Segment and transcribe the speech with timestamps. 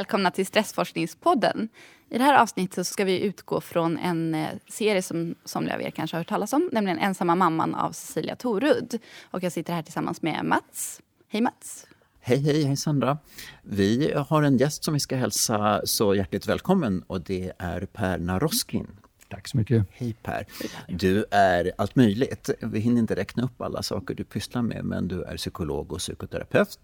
[0.00, 1.68] välkomna till Stressforskningspodden.
[2.10, 5.82] I det här avsnittet så ska vi utgå från en eh, serie som somliga av
[5.82, 8.98] er kanske har hört talas om, nämligen Ensamma mamman av Cecilia Torud.
[9.30, 11.00] Och jag sitter här tillsammans med Mats.
[11.28, 11.86] Hej Mats!
[12.20, 13.18] Hej, hej, hej Sandra.
[13.62, 18.18] Vi har en gäst som vi ska hälsa så hjärtligt välkommen och det är Per
[18.18, 18.86] Naroskin.
[19.28, 19.86] Tack så mycket.
[19.90, 20.46] Hej Per.
[20.88, 22.50] Du är allt möjligt.
[22.62, 25.98] Vi hinner inte räkna upp alla saker du pysslar med, men du är psykolog och
[25.98, 26.78] psykoterapeut,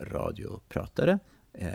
[0.00, 1.18] radiopratare,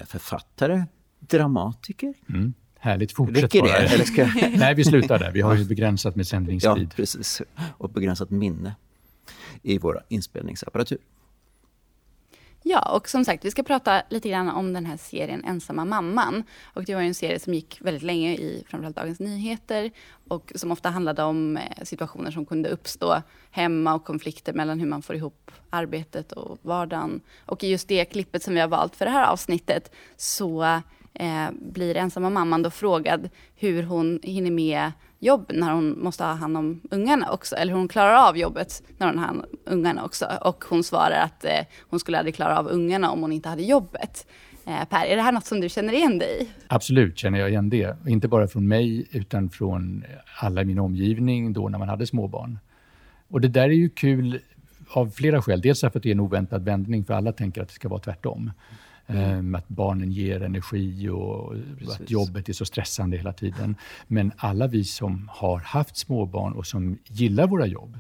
[0.05, 0.85] författare,
[1.19, 2.13] dramatiker.
[2.29, 2.53] Mm.
[2.79, 3.73] Härligt, fortsätt Räcker det?
[3.73, 4.25] Eller ska...
[4.57, 5.31] Nej, vi slutar där.
[5.31, 6.87] Vi har ju begränsat med sändningstid.
[6.91, 7.41] Ja, precis.
[7.77, 8.75] Och begränsat minne
[9.61, 10.97] i våra inspelningsapparatur.
[12.69, 16.43] Ja, och som sagt, vi ska prata lite grann om den här serien Ensamma mamman.
[16.63, 19.91] Och det var en serie som gick väldigt länge i framförallt Dagens Nyheter
[20.27, 24.87] och som ofta handlade om eh, situationer som kunde uppstå hemma och konflikter mellan hur
[24.87, 27.21] man får ihop arbetet och vardagen.
[27.45, 30.63] Och i just det klippet som vi har valt för det här avsnittet så
[31.13, 36.33] eh, blir ensamma mamman då frågad hur hon hinner med jobb när hon måste ha
[36.33, 39.45] hand om ungarna också, eller hur hon klarar av jobbet när hon har hand om
[39.65, 40.25] ungarna också.
[40.41, 43.63] Och hon svarar att eh, hon skulle aldrig klara av ungarna om hon inte hade
[43.63, 44.27] jobbet.
[44.65, 46.47] Eh, per, är det här något som du känner igen dig i?
[46.67, 47.97] Absolut känner jag igen det.
[48.07, 50.03] Inte bara från mig, utan från
[50.41, 52.59] alla i min omgivning då när man hade småbarn.
[53.29, 54.39] Och det där är ju kul
[54.89, 55.61] av flera skäl.
[55.61, 57.99] Dels för att det är en oväntad vändning, för alla tänker att det ska vara
[57.99, 58.51] tvärtom.
[59.07, 59.55] Mm.
[59.55, 62.01] Att barnen ger energi och Precis.
[62.01, 63.75] att jobbet är så stressande hela tiden.
[64.07, 67.99] Men alla vi som har haft småbarn och som gillar våra jobb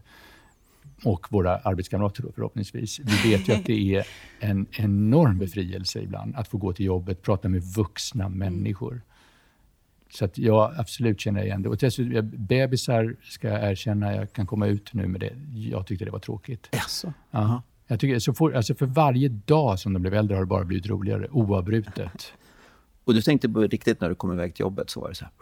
[1.03, 2.99] och våra arbetskamrater då förhoppningsvis.
[2.99, 4.07] Vi vet ju att det är
[4.39, 8.37] en enorm befrielse ibland att få gå till jobbet, prata med vuxna mm.
[8.37, 9.01] människor.
[10.09, 11.69] Så att jag absolut känner igen det.
[11.69, 15.33] Och dessutom, bebisar ska jag erkänna, jag kan komma ut nu med det.
[15.53, 16.69] Jag tyckte det var tråkigt.
[16.71, 17.13] Jaså?
[17.31, 17.63] Aha.
[17.87, 20.65] Jag tycker, så for, alltså för varje dag som de blev äldre har det bara
[20.65, 22.33] blivit roligare, oavbrutet.
[23.03, 25.25] Och du tänkte på riktigt när du kom iväg till jobbet, så var det så
[25.25, 25.33] här?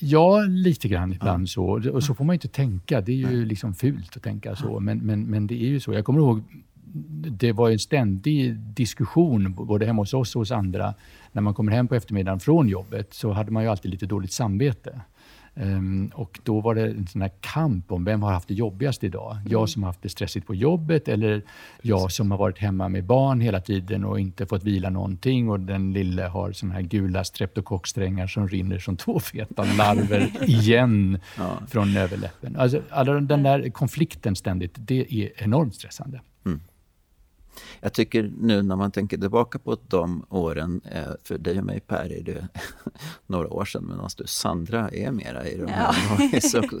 [0.00, 1.46] Ja, lite grann ibland ja.
[1.46, 1.90] så.
[1.92, 3.00] Och så får man inte tänka.
[3.00, 4.80] Det är ju liksom fult att tänka så.
[4.80, 5.92] Men, men, men det är ju så.
[5.92, 6.42] Jag kommer ihåg,
[7.30, 10.94] det var en ständig diskussion både hemma hos oss och hos andra.
[11.32, 14.32] När man kommer hem på eftermiddagen från jobbet så hade man ju alltid lite dåligt
[14.32, 15.00] samvete.
[15.54, 19.04] Um, och då var det en sån här kamp om vem har haft det jobbigast
[19.04, 19.36] idag.
[19.36, 19.52] Mm.
[19.52, 21.50] Jag som har haft det stressigt på jobbet eller Precis.
[21.82, 25.60] jag som har varit hemma med barn hela tiden och inte fått vila någonting och
[25.60, 31.58] den lille har såna här gula streptokocksträngar som rinner som två feta larver igen ja.
[31.68, 32.56] från överläppen.
[32.56, 36.20] Alltså, alla den där konflikten ständigt, det är enormt stressande.
[36.46, 36.60] Mm.
[37.80, 41.80] Jag tycker nu när man tänker tillbaka på de åren, eh, för dig och mig
[41.80, 42.48] Per är det
[43.26, 45.94] några år sedan, men du Sandra är mera i de, ja.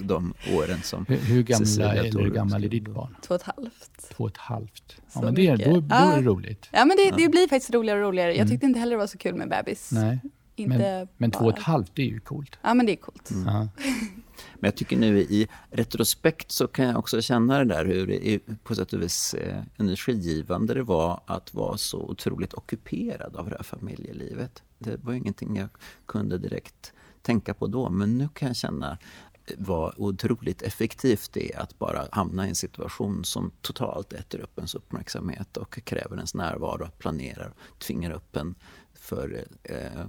[0.02, 3.16] de åren som Hur, hur gamla eller hur gammal är ditt barn?
[3.22, 4.14] Två och ett halvt.
[4.16, 4.96] Två och ett halvt.
[5.14, 6.68] Ja, men det, då, då är det roligt.
[6.72, 8.30] Ja, men det, det blir faktiskt roligare och roligare.
[8.30, 8.48] Jag mm.
[8.48, 9.90] tyckte inte heller det var så kul med bebis.
[9.92, 10.20] Nej.
[10.56, 12.58] men, men två och ett halvt, det är ju coolt.
[12.62, 13.30] Ja, men det är coolt.
[13.30, 13.68] Mm.
[14.54, 18.38] Men jag tycker nu i retrospekt så kan jag också känna det där hur det
[18.64, 23.56] på sätt och vis eh, energigivande det var att vara så otroligt ockuperad av det
[23.56, 24.62] här familjelivet.
[24.78, 25.68] Det var ingenting jag
[26.06, 28.98] kunde direkt tänka på då, men nu kan jag känna
[29.44, 34.40] eh, vad otroligt effektivt det är att bara hamna i en situation som totalt äter
[34.40, 38.54] upp ens uppmärksamhet och kräver ens närvaro, planerar, tvingar upp en
[38.94, 40.06] för Eh,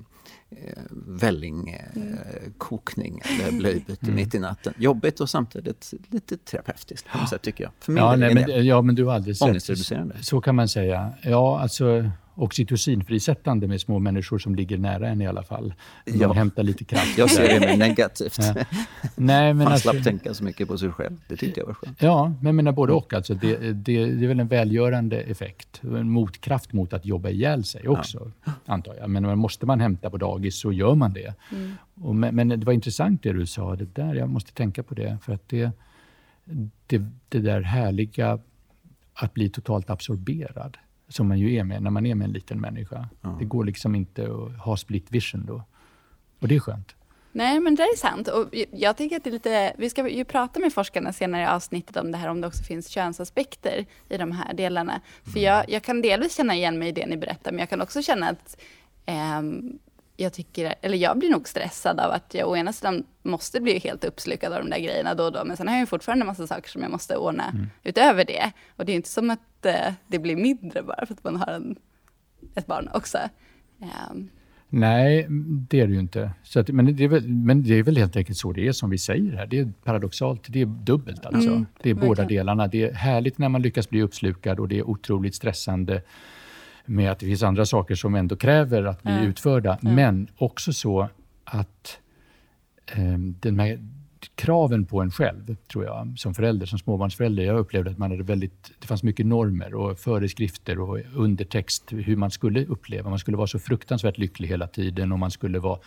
[0.92, 3.48] vällingkokning mm.
[3.48, 4.16] eller blöjbyte mm.
[4.16, 4.74] mitt i natten.
[4.78, 7.74] Jobbigt och samtidigt lite terapeutiskt på sätt, tycker jag.
[7.80, 9.64] För min ja, nej, men, ja, men du har alldeles rätt.
[10.22, 11.14] Så kan man säga.
[11.22, 15.74] Ja, alltså oxytocinfrisättande med små människor som ligger nära en i alla fall.
[16.06, 16.34] De ja.
[16.34, 17.18] hämtar lite kraft.
[17.18, 18.38] Jag ser det mer negativt.
[18.40, 18.54] Ja.
[19.16, 21.18] Nej, men Man alltså, slapp tänka så mycket på sig själv.
[21.28, 22.02] Det tyckte jag var skönt.
[22.02, 23.14] Ja, men jag menar både och.
[23.14, 25.82] Alltså, det, det, det är väl en välgörande effekt.
[25.84, 28.52] En motkraft mot att jobba ihjäl sig också, ja.
[28.66, 29.10] antar jag.
[29.10, 31.34] Men måste man hämta på dagis så gör man det.
[31.52, 31.72] Mm.
[32.02, 33.76] Och, men, men, det var intressant det du sa.
[33.76, 35.18] Det där, jag måste tänka på det.
[35.22, 35.72] För att det,
[36.88, 38.40] det, det där härliga
[39.14, 40.78] att bli totalt absorberad
[41.14, 43.10] som man ju är med när man är med en liten människa.
[43.22, 43.36] Ja.
[43.40, 45.64] Det går liksom inte att ha split vision då.
[46.40, 46.96] Och det är skönt.
[47.36, 48.28] Nej, men det är sant.
[48.28, 51.46] Och jag tänker att det är lite, vi ska ju prata med forskarna senare i
[51.46, 55.02] avsnittet om det här, om det också finns könsaspekter i de här delarna.
[55.24, 55.44] För mm.
[55.44, 58.02] jag, jag kan delvis känna igen mig i det ni berättar, men jag kan också
[58.02, 58.58] känna att
[59.06, 59.42] eh,
[60.16, 63.80] jag tycker, eller jag blir nog stressad av att jag å ena sidan måste bli
[63.80, 66.26] helt uppslukad av de där grejerna då och då, men sen har jag ju fortfarande
[66.26, 67.68] massa saker som jag måste ordna mm.
[67.84, 68.52] utöver det.
[68.76, 71.48] Och det är inte som att eh, det blir mindre bara för att man har
[71.48, 71.76] en,
[72.56, 73.18] ett barn också.
[74.12, 74.30] Um.
[74.76, 75.26] Nej,
[75.70, 76.32] det är det ju inte.
[76.44, 78.72] Så att, men, det är väl, men det är väl helt enkelt så det är
[78.72, 79.48] som vi säger här.
[79.48, 80.42] Det är paradoxalt.
[80.48, 81.50] Det är dubbelt alltså.
[81.50, 82.68] Mm, det är båda delarna.
[82.68, 86.02] Det är härligt när man lyckas bli uppslukad och det är otroligt stressande
[86.86, 89.22] med att det finns andra saker som ändå kräver att bli Ja.
[89.22, 89.78] utförda.
[89.82, 89.90] Ja.
[89.90, 91.10] Men också så
[91.44, 92.00] att
[92.96, 93.80] eh, den här
[94.36, 97.44] kraven på en själv, tror jag, som förälder, som småbarnsförälder.
[97.44, 102.16] Jag upplevde att man hade väldigt, det fanns mycket normer och föreskrifter och undertext hur
[102.16, 103.10] man skulle uppleva.
[103.10, 105.80] Man skulle vara så fruktansvärt lycklig hela tiden och man skulle vara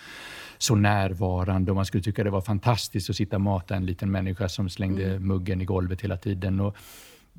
[0.58, 4.10] så närvarande och man skulle tycka det var fantastiskt att sitta och mata en liten
[4.10, 6.60] människa som slängde muggen i golvet hela tiden.
[6.60, 6.76] Och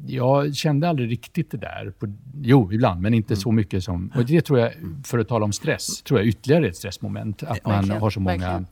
[0.05, 1.93] jag kände aldrig riktigt det där.
[1.99, 4.11] På, jo, ibland, men inte så mycket som...
[4.15, 4.73] Och det tror jag,
[5.03, 7.43] för att tala om stress, tror jag ytterligare ett stressmoment.
[7.43, 8.65] Att man verkligen, har så många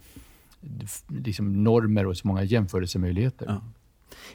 [1.07, 3.45] liksom, normer och så många jämförelsemöjligheter.
[3.49, 3.61] Ja.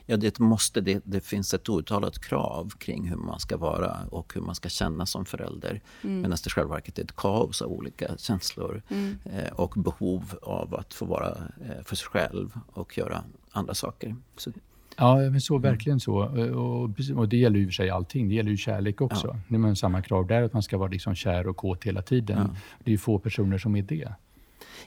[0.07, 4.35] Ja, det, måste, det, det finns ett outtalat krav kring hur man ska vara och
[4.35, 5.81] hur man ska känna som förälder.
[6.03, 6.21] Mm.
[6.21, 9.19] Medan det själva verket är ett kaos av olika känslor Mm.
[9.25, 11.29] eh, och behov av att få vara
[11.65, 14.17] eh, för sig själv och göra andra saker.
[14.37, 14.53] Så,
[15.01, 16.15] Ja, men så verkligen så.
[16.15, 18.29] Och, och, och det gäller ju för sig allting.
[18.29, 19.27] Det gäller ju kärlek också.
[19.27, 19.37] Ja.
[19.49, 22.03] Det är man samma krav där, att man ska vara liksom kär och kåt hela
[22.03, 22.39] tiden.
[22.39, 22.57] Ja.
[22.85, 24.13] Det är ju få personer som är det.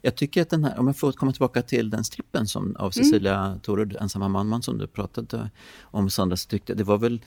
[0.02, 2.92] Jag tycker att den här, om jag får komma tillbaka till den strippen som, av
[2.92, 5.50] Cecilia Torud, Ensamma mamman, som du pratade
[5.82, 7.22] om Sandra, så tyckte det var väl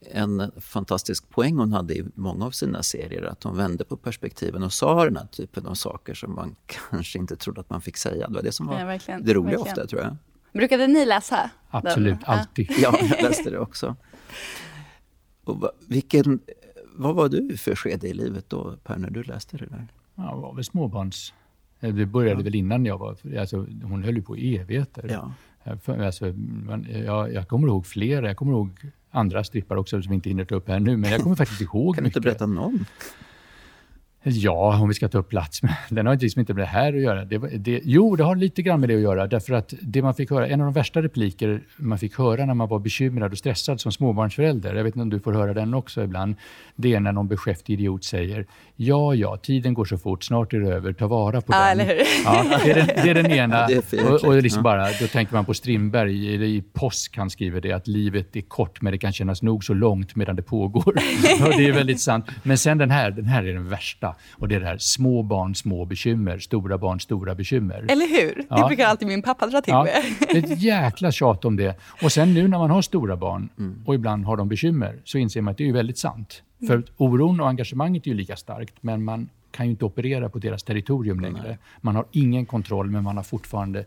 [0.00, 4.62] en fantastisk poäng hon hade i många av sina serier, att hon vände på perspektiven
[4.62, 6.56] och sa den här typen av saker som man
[6.90, 8.28] kanske inte trodde att man fick säga.
[8.28, 9.78] Det var det som var Ja, verkligen, det roliga verkligen.
[9.78, 10.16] ofta, tror jag.
[10.52, 11.50] Brukade ni läsa?
[11.70, 12.24] Absolut, den?
[12.38, 12.70] alltid.
[12.78, 13.96] Ja, jag läste det också.
[15.44, 16.40] Och vilken,
[16.96, 19.86] vad var du för skede i livet då, Per, när du läste det där?
[20.14, 21.34] Ja, det var väl småbarns...
[21.80, 23.16] eh, Det började väl innan jag var...
[23.38, 25.08] Alltså, hon höll ju på i evigheter.
[25.12, 25.32] Ja.
[25.64, 26.24] Jag, för- alltså,
[26.66, 28.26] man, jag, jag kommer ihåg flera.
[28.26, 28.70] Jag kommer ihåg
[29.10, 30.96] andra strippar också som vi inte hinner ta upp här nu.
[30.96, 32.22] Men jag kommer faktiskt ihåg Kan du inte mycket.
[32.22, 32.84] berätta någon?
[34.30, 35.62] Ja, om vi ska ta upp plats.
[35.62, 37.24] Men den har liksom inte med det här att göra.
[37.24, 39.26] Det, det, jo, det har lite grann med det att göra.
[39.26, 42.54] Därför att det man fick höra, en av de värsta repliker man fick höra när
[42.54, 45.74] man var bekymrad och stressad som småbarnsförälder, jag vet inte om du får höra den
[45.74, 46.34] också ibland,
[46.76, 48.46] det är när någon beskäftig idiot säger
[48.76, 51.80] ja, ja, tiden går så fort, snart är det över, ta vara på Ja, den.
[51.80, 52.02] eller hur?
[52.24, 53.66] Ja, det, är den, det är den ena.
[53.70, 54.62] Ja, är och, och liksom Ja.
[54.62, 58.40] bara, då tänker man på Strindberg i, i Påsk, han skriver det, att livet är
[58.40, 60.88] kort men det kan kännas nog så långt medan det pågår.
[61.46, 62.26] och det är väldigt sant.
[62.42, 64.14] Men sen den här, den här är den värsta.
[64.32, 67.86] Och det är det här, små barn, små bekymmer, stora barn, stora bekymmer.
[67.88, 68.34] Eller hur?
[68.34, 68.66] Det Ja.
[68.66, 70.02] brukar alltid min pappa dra till Ja, med.
[70.32, 71.76] det är ett jäkla tjat om det.
[72.02, 73.82] Och sen nu när man har stora barn Mm.
[73.86, 76.42] och ibland har de bekymmer så inser man att det är ju väldigt sant.
[76.66, 80.38] För oron och engagemanget är ju lika starkt men man kan ju inte operera på
[80.38, 81.58] deras territorium längre.
[81.80, 83.84] Man har ingen kontroll men man har fortfarande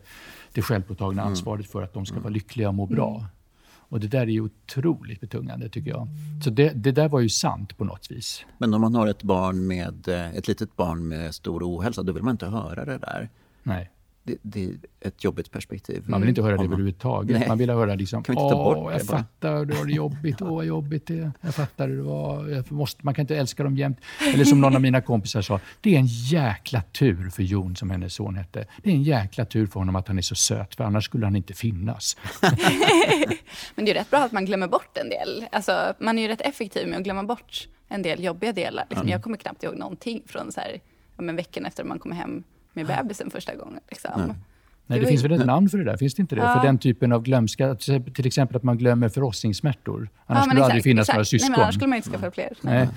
[0.52, 3.24] det självpåtagna ansvaret för att de ska vara lyckliga och må bra.
[3.92, 6.08] Och det där är ju otroligt betungande tycker jag.
[6.44, 8.44] Så det, det där var ju sant på något vis.
[8.58, 12.12] Men om man har ett barn med eh, ett litet barn med stor ohälsa, då
[12.12, 13.28] vill man inte höra det där.
[13.62, 13.90] Nej,
[14.24, 14.70] Det, det är
[15.00, 16.04] ett jobbigt perspektiv.
[16.06, 17.38] man vill inte höra det man- överhuvudtaget.
[17.38, 17.48] Nej.
[17.48, 19.92] Man vill höra liksom, Kan vi inte ta bort jag bara?" fattar, du har det
[19.92, 21.32] jobbigt, åh vad jobbigt det är.
[21.40, 23.98] Jag fattar hur det var, jag måste, man kan inte älska dem jämt.
[24.34, 27.90] Eller som någon av mina kompisar sa, det är en jäkla tur för Jon, som
[27.90, 28.66] hennes son hette.
[28.82, 31.26] Det är en jäkla tur för honom att han är så söt, för annars skulle
[31.26, 32.16] han inte finnas.
[33.74, 35.44] Men det är rätt bra att man glömmer bort en del.
[35.52, 38.84] Alltså, man är ju rätt effektiv med att glömma bort en del jobbiga delar.
[38.90, 40.80] Liksom, Jag kommer knappt ihåg någonting från så här,
[41.16, 43.80] ja, men veckan efter man kom hem med bebisen första gången.
[43.90, 44.10] Liksom.
[44.16, 45.96] Nej, Det det finns ju- väl ett namn för det där?
[45.96, 46.40] Finns det inte det?
[46.42, 46.54] Ja.
[46.54, 47.74] För den typen av glömska,
[48.14, 50.08] till exempel att man glömmer förlossningssmärtor.
[50.26, 51.14] Annars Ja, skulle det aldrig finnas exakt.
[51.16, 51.50] några syskon.
[51.50, 52.52] Nej, men annars skulle man inte skaffa fler.
[52.60, 52.88] Nej.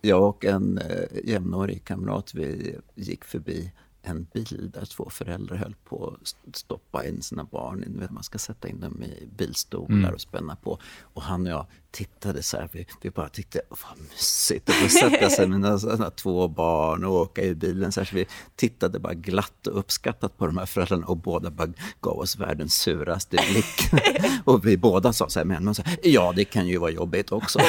[0.00, 0.84] Jag och en eh,
[1.30, 3.72] jämnårig kamrat vi gick förbi
[4.06, 8.08] en bil där två föräldrar höll på att st- stoppa in sina barn.
[8.10, 10.14] Man ska sätta in dem i bilstolar Mm.
[10.14, 10.78] och spänna på.
[11.02, 12.68] Och han och jag tittade så här.
[12.72, 17.04] Vi, vi bara tyckte, "Åh, vad mysigt att få sätta sig med sina, två barn
[17.04, 17.92] och åka i bilen.
[17.92, 21.50] Så, här, så vi tittade bara glatt och uppskattat på de här föräldrarna och båda
[21.50, 21.68] bara
[22.00, 24.02] gav oss världens suraste blick.
[24.44, 26.90] och vi båda sa så här, men, men så här, ja det kan ju vara
[26.90, 27.58] jobbigt också.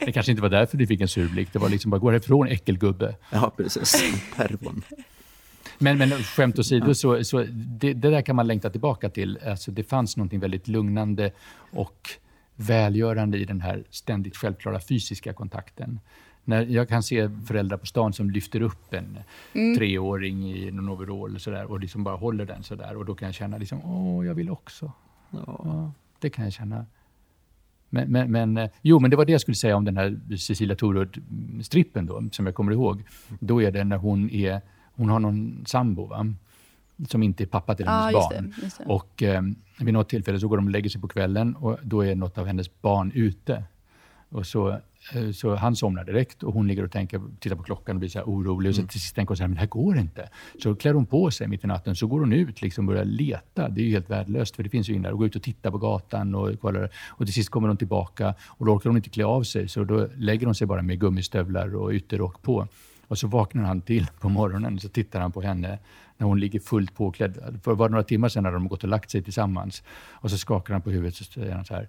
[0.00, 1.52] Det kanske inte var därför du fick en sur blick.
[1.52, 3.16] Det var liksom bara, gå härifrån äckelgubbe.
[3.30, 4.02] ja, precis.
[4.36, 4.82] Pervon.
[5.78, 9.38] Men, men skämt åsido, så, så det, det där kan man längta tillbaka till.
[9.46, 11.32] Alltså, det fanns något väldigt lugnande
[11.72, 12.10] och
[12.56, 16.00] välgörande i den här ständigt självklara fysiska kontakten.
[16.44, 19.18] När jag kan se föräldrar på stan som lyfter upp en
[19.78, 22.96] treåring i någon overall och, så där, och liksom bara håller den så där.
[22.96, 24.92] Och då kan jag känna liksom, åh, jag vill också.
[25.30, 25.60] Ja.
[25.64, 26.86] Ja, det kan jag känna.
[27.90, 30.36] Men, men, men, eh, jo, men det var det jag skulle säga om den här
[30.36, 33.02] Cecilia Torud-strippen då, som jag kommer ihåg.
[33.40, 34.60] Då är det när hon är,
[34.94, 36.26] hon har någon sambo, va?
[37.08, 38.54] som inte är pappa till hennes just barn.
[38.56, 38.84] det, just det.
[38.84, 39.42] Och eh,
[39.78, 42.38] vid något tillfälle så går de och lägger sig på kvällen och då är något
[42.38, 43.64] av hennes barn ute.
[44.28, 44.70] Och så,
[45.14, 48.08] eh, så han somnar direkt och hon ligger och tänker, tittar på klockan och blir
[48.08, 48.70] så här orolig.
[48.70, 50.28] Och så till sist tänker hon så här, men det här går inte.
[50.62, 53.04] Så klär hon på sig mitt i natten, så går hon ut liksom och börjar
[53.04, 53.68] leta.
[53.68, 55.12] Det är ju helt värdelöst, för det finns ju ingen där.
[55.12, 56.90] Och går ut och tittar på gatan och kollar.
[57.08, 59.68] Och till sist kommer hon tillbaka och då orkar hon inte klä av sig.
[59.68, 62.68] Så då lägger hon sig bara med gummistövlar och ytterrock på.
[63.08, 65.78] Och så vaknar han till på morgonen och så tittar han på henne
[66.16, 67.60] när hon ligger fullt påklädd.
[67.64, 69.82] För bara några timmar sedan hade de gått och lagt sig tillsammans.
[70.10, 71.88] Och så skakar han på huvudet och säger han så här.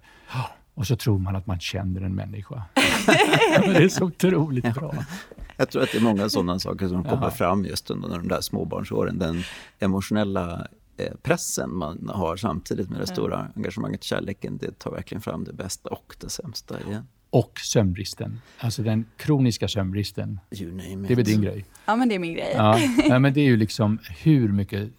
[0.74, 2.62] Och så tror man att man känner en människa.
[3.56, 4.94] det är så otroligt bra.
[5.56, 8.40] Jag tror att det är många sådana saker som kommer fram just under de där
[8.40, 9.18] småbarnsåren.
[9.18, 9.42] Den
[9.78, 15.44] emotionella eh, pressen man har samtidigt med det stora engagemanget, kärleken, det tar verkligen fram
[15.44, 17.06] det bästa och det sämsta igen.
[17.36, 18.40] Och sömnbristen.
[18.58, 20.40] Alltså den kroniska sömnbristen.
[20.50, 21.08] You name it.
[21.08, 21.64] Det är väl din grej?
[21.86, 22.52] Ja, men det är min grej.
[22.54, 22.78] Ja,
[23.08, 24.90] ja men det är ju liksom hur mycket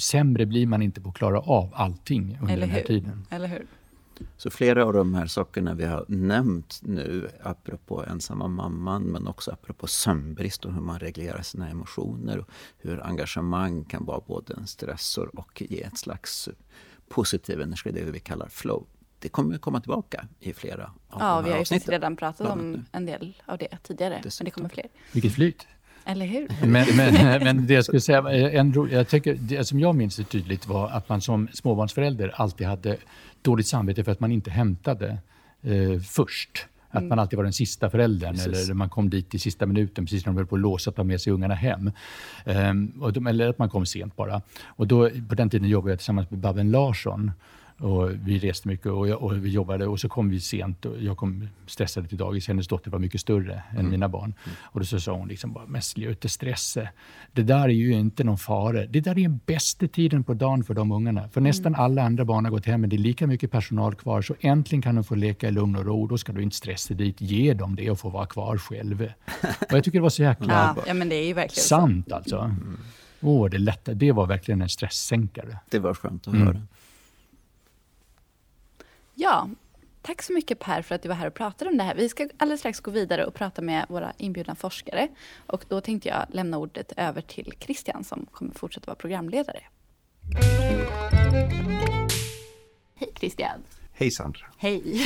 [0.00, 2.86] sämre blir man inte på att klara av allting under Eller den här hur?
[2.86, 3.26] tiden.
[3.30, 3.66] Eller hur?
[4.36, 9.50] Så flera av de här sakerna vi har nämnt nu, apropå ensamma mamman, men också
[9.50, 12.48] apropå sömnbrist och hur man reglerar sina emotioner och
[12.78, 16.48] hur engagemang kan vara både en stressor och ge ett slags
[17.08, 18.86] positiv energi, det vi kallar flow.
[19.24, 22.48] Det kommer komma tillbaka i flera av Ja, de här vi har ju redan pratat
[22.50, 24.50] om en del av det tidigare, men det Dessutom.
[24.50, 24.86] kommer fler.
[25.12, 25.66] Vilket flyt.
[26.04, 26.48] Eller hur?
[26.66, 27.14] Men, men,
[27.44, 30.66] men det jag skulle säga, en, ro- jag tycker, det som jag minns det tydligt
[30.66, 32.96] var att man som småbarnsförälder alltid hade
[33.42, 35.18] dåligt samvete för att man inte hämtade
[35.62, 36.66] eh, först.
[36.90, 38.64] Att man alltid var den sista föräldern Precis.
[38.64, 40.96] eller man kom dit i sista minuten precis när de höll på att låsa och
[40.96, 41.90] ta med sig ungarna hem.
[43.00, 44.42] Och de, eller att man kom sent bara.
[44.64, 47.32] Och då, på den tiden jobbade jag tillsammans med Babben Larsson.
[47.78, 50.84] Och vi reste mycket och, jag, och vi jobbade och så kom vi sent.
[50.84, 52.48] Och jag kom stressad till dagis.
[52.48, 54.34] Hennes dotter var mycket större än mina barn.
[54.62, 56.88] Och då så sa hon liksom bara, men sluta stressa.
[57.32, 58.86] Det där är ju inte någon fara.
[58.86, 61.28] Det där är den bästa tiden på dagen för de ungarna.
[61.28, 64.22] För nästan alla andra barn har gått hem men det är lika mycket personal kvar.
[64.22, 66.06] Så äntligen kan de få leka i lugn och ro.
[66.06, 67.20] Då ska du inte stressa dit.
[67.20, 69.04] Ge dem det och få vara kvar själva.
[69.70, 72.54] Och jag tycker det var så jäkla Ja, ja, men det är verkligen sant alltså.
[73.20, 73.94] Åh, det, lätta.
[73.94, 75.58] det var verkligen en stresssänkare.
[75.70, 76.46] Det var skönt att Mm.
[76.46, 76.62] höra.
[79.14, 79.48] Ja,
[80.02, 81.94] tack så mycket Per för att du var här och pratade om det här.
[81.94, 85.08] Vi ska alldeles strax gå vidare och prata med våra inbjudna forskare.
[85.46, 89.60] Och då tänkte jag lämna ordet över till Christian som kommer fortsätta vara programledare.
[92.94, 93.60] Hej Christian!
[93.92, 94.46] Hej Sandra!
[94.56, 95.02] Hej!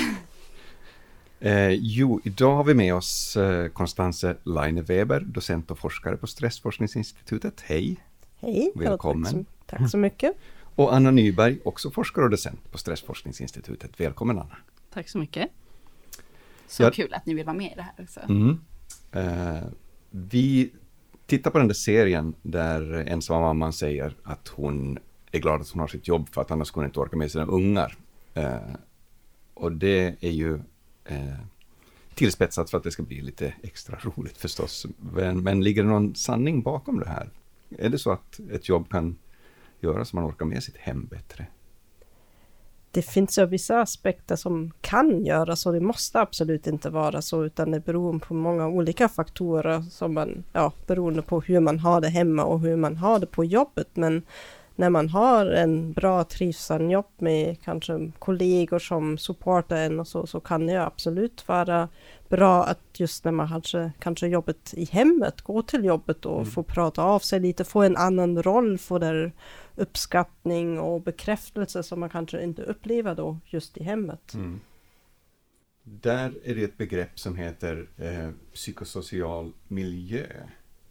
[1.41, 6.27] Eh, jo, idag har vi med oss eh, Konstanze Leine Weber, docent och forskare på
[6.27, 7.61] Stressforskningsinstitutet.
[7.61, 7.97] Hej!
[8.41, 9.25] Hej, ja, Välkommen.
[9.25, 10.33] tack, så, tack så mycket.
[10.79, 14.01] Och Anna Nyberg, också forskare och docent på Stressforskningsinstitutet.
[14.01, 14.57] Välkommen Anna!
[14.93, 15.49] Tack så mycket.
[16.67, 16.91] Så Ja.
[16.91, 18.21] kul att ni vill vara med i det här också.
[18.21, 18.59] Mm.
[19.13, 19.65] Eh,
[20.11, 20.73] vi
[21.27, 24.99] tittar på den där serien där ensamma mamman säger att hon
[25.33, 27.31] är glad att hon har sitt jobb för att annars skulle hon inte orka med
[27.31, 27.97] sina ungar.
[28.35, 28.57] Eh,
[29.55, 30.55] och det är ju
[31.05, 31.39] eh,
[32.15, 34.87] tillspetsat för att det ska bli lite extra roligt förstås.
[34.99, 37.31] Men, men ligger det någon sanning bakom det här?
[37.79, 39.17] Är det så att ett jobb kan
[39.81, 41.47] göra så man orkar med sitt hem bättre?
[42.91, 47.45] Det finns ju vissa aspekter som kan göras och det måste absolut inte vara så
[47.45, 52.01] utan det beror på många olika faktorer som man, ja, beroende på hur man har
[52.01, 53.89] det hemma och hur man har det på jobbet.
[53.95, 54.23] Men
[54.77, 60.27] när man har en bra trivsam jobb med kanske kollegor som supportar en och så,
[60.27, 61.89] så kan det absolut vara
[62.29, 66.63] bra att just när man kanske, kanske jobbet i hemmet, gå till jobbet och få
[66.63, 69.33] prata av sig lite, få en annan roll, få där
[69.77, 74.35] uppskattning och bekräftelse som man kanske inte upplever då just i hemmet.
[75.83, 80.27] Där är det ett begrepp som heter eh, psykosocial miljö.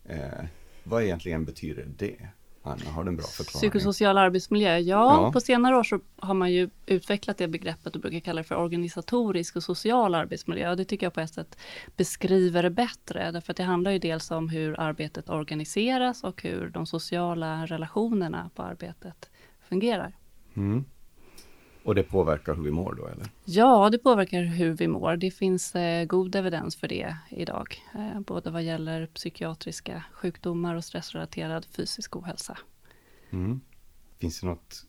[0.05, 0.45] Eh,
[0.83, 2.27] vad egentligen betyder det?
[2.67, 3.59] Anna, har en bra förklaring?
[3.71, 4.77] Psykosocial arbetsmiljö.
[4.77, 5.31] Ja, Ja.
[5.31, 8.55] på senare år så har man ju utvecklat det begreppet och brukar kalla det för
[8.55, 10.69] organisatorisk och social arbetsmiljö.
[10.69, 11.57] Och det tycker jag på ett sätt
[11.97, 13.31] beskriver det bättre.
[13.31, 18.49] Därför att det handlar ju dels om hur arbetet organiseras och hur de sociala relationerna
[18.55, 19.29] på arbetet
[19.69, 20.15] fungerar.
[20.55, 20.85] Mm.
[21.87, 23.25] Och det påverkar hur vi mår då, eller?
[23.45, 25.17] Ja, det påverkar hur vi mår.
[25.17, 27.81] Det finns eh, god evidens för det idag.
[27.95, 32.57] Eh, både vad gäller psykiatriska sjukdomar och stressrelaterad fysisk ohälsa.
[33.29, 33.61] Mm.
[34.19, 34.85] Finns det något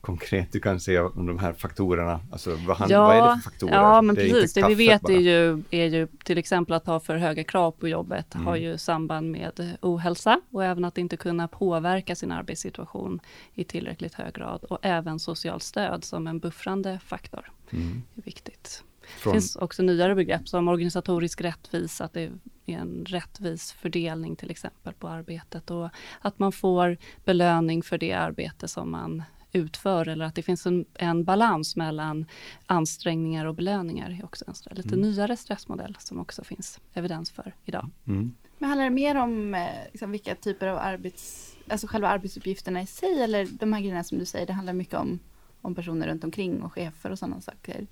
[0.00, 2.20] konkret du kan säga om de här faktorerna?
[2.32, 3.74] Alltså vad, han, Ja, vad är det för faktorer?
[3.74, 4.52] Ja, men Det precis.
[4.52, 7.88] Det vi vet är ju, är ju till exempel att ha för höga krav på
[7.88, 8.46] jobbet Mm.
[8.46, 13.20] har ju samband med ohälsa och även att inte kunna påverka sin arbetssituation
[13.54, 18.02] i tillräckligt hög grad och även socialt stöd som en buffrande faktor Mm.
[18.16, 18.82] är viktigt.
[19.00, 22.30] Det Från, finns också nyare begrepp som organisatorisk rättvisa, att det är
[22.66, 25.88] en rättvis fördelning till exempel på arbetet och
[26.20, 29.22] att man får belöning för det arbete som man
[29.52, 32.26] utför eller att det finns en, en balans mellan
[32.66, 34.10] ansträngningar och belöningar.
[34.10, 35.00] är också en lite mm.
[35.00, 37.90] nyare stressmodell som också finns evidens för idag.
[38.06, 38.34] Mm.
[38.58, 42.86] Men handlar det mer om eh, liksom, vilka typer av arbets, alltså själva arbetsuppgifterna i
[42.86, 45.18] sig eller de här grejerna som du säger, det handlar mycket om,
[45.60, 47.86] om personer runt omkring och chefer och sådana saker?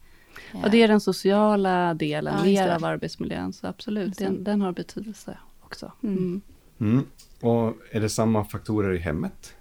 [0.53, 4.73] Ja, det är den sociala delen ja, mer av arbetsmiljön, så absolut, den, den, har
[4.73, 5.93] betydelse också.
[6.03, 6.17] Mm.
[6.17, 6.43] mm.
[6.81, 7.07] Mm.
[7.41, 9.55] Och är det samma faktorer i hemmet?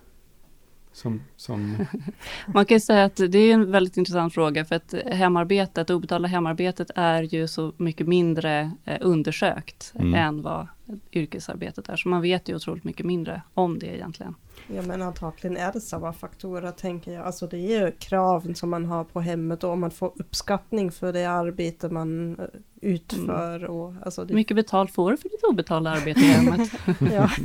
[0.95, 1.85] Som, som...
[2.53, 6.91] Man kan säga att det är en väldigt intressant fråga för att hemarbetet, obetalda hemarbetet
[6.95, 10.13] är ju så mycket mindre eh, undersökt mm.
[10.13, 10.67] än vad
[11.11, 11.95] yrkesarbetet är.
[11.95, 14.35] Så man vet ju otroligt mycket mindre om det egentligen.
[14.67, 17.25] Ja men antagligen är det samma faktorer tänker jag.
[17.25, 20.91] Alltså det är ju kraven som man har på hemmet och om man får uppskattning
[20.91, 22.45] för det arbete man eh,
[22.81, 23.55] utför.
[23.55, 23.71] Mm.
[23.71, 24.33] Och, alltså det...
[24.33, 26.71] mycket betalt får du för ditt obetalda arbete i hemmet?
[27.13, 27.29] ja.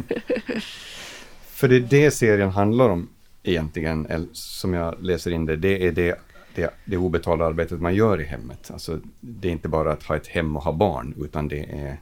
[1.40, 3.08] för det är det serien handlar om
[3.42, 6.20] egentligen, som jag läser in det, det är det,
[6.54, 8.70] det, det obetalda arbetet man gör i hemmet.
[8.70, 12.00] Alltså, det är inte bara att ha ett hem och ha barn, utan det är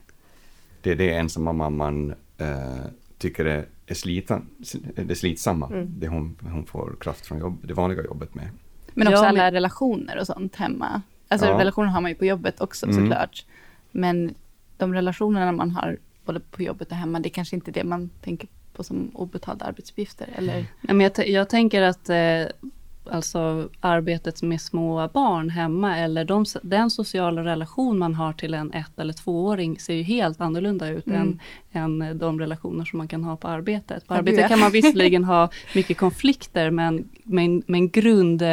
[0.81, 2.85] det, är det ensamma mamman eh,
[3.17, 4.47] tycker är, är slitan,
[4.95, 5.67] det slitsamma.
[5.67, 5.87] Mm.
[5.99, 8.49] Det hon, hon får kraft från jobb, det vanliga jobbet med.
[8.93, 11.01] Men också ja, alla relationer och sånt hemma.
[11.27, 11.59] Alltså ja.
[11.59, 12.97] relationer har man ju på jobbet också mm.
[12.97, 13.45] såklart.
[13.91, 14.35] Men
[14.77, 18.09] de relationerna man har både på jobbet och hemma, det är kanske inte det man
[18.21, 20.27] tänker på som obetalda arbetsuppgifter?
[20.35, 20.65] Eller?
[20.81, 22.71] men jag, jag tänker att eh,
[23.11, 28.73] alltså arbetet med små barn hemma eller de, den sociala relation man har till en
[28.73, 31.39] ett eller tvååring ser ju helt annorlunda ut mm.
[31.71, 34.07] än, än de relationer som man kan ha på arbetet.
[34.07, 38.43] På arbetet kan man visserligen ha mycket konflikter men, men, men grund,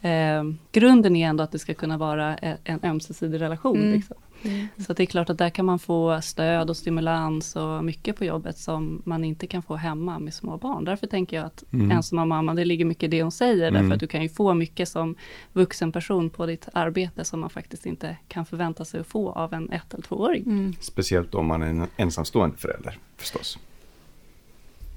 [0.00, 3.76] eh, grunden är ändå att det ska kunna vara en ömsesidig relation.
[3.76, 3.92] Mm.
[3.92, 4.16] Liksom.
[4.42, 4.68] Mm.
[4.86, 8.24] Så det är klart att där kan man få stöd och stimulans och mycket på
[8.24, 10.84] jobbet som man inte kan få hemma med små barn.
[10.84, 11.90] Därför tänker jag att mm.
[11.90, 13.82] ensamma mamma, det ligger mycket i det hon säger, mm.
[13.82, 15.14] därför att du kan ju få mycket som
[15.52, 19.54] vuxen person på ditt arbete som man faktiskt inte kan förvänta sig att få av
[19.54, 20.42] en ett eller tvååring.
[20.42, 20.74] Mm.
[20.80, 23.58] Speciellt om man är en ensamstående förälder förstås.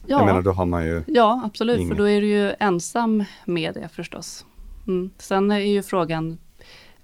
[0.07, 1.89] Ja, jag menar, då har man ju ja absolut, ingen...
[1.89, 4.45] för då är du ju ensam med det förstås.
[4.87, 5.09] Mm.
[5.17, 6.37] Sen är ju frågan,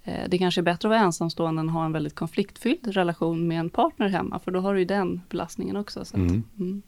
[0.09, 3.47] Eh, det kanske är bättre att vara ensamstående än att ha en väldigt konfliktfylld relation
[3.47, 6.05] med en partner hemma, för då har du ju den belastningen också.
[6.05, 6.43] Så mm.
[6.59, 6.81] Mm.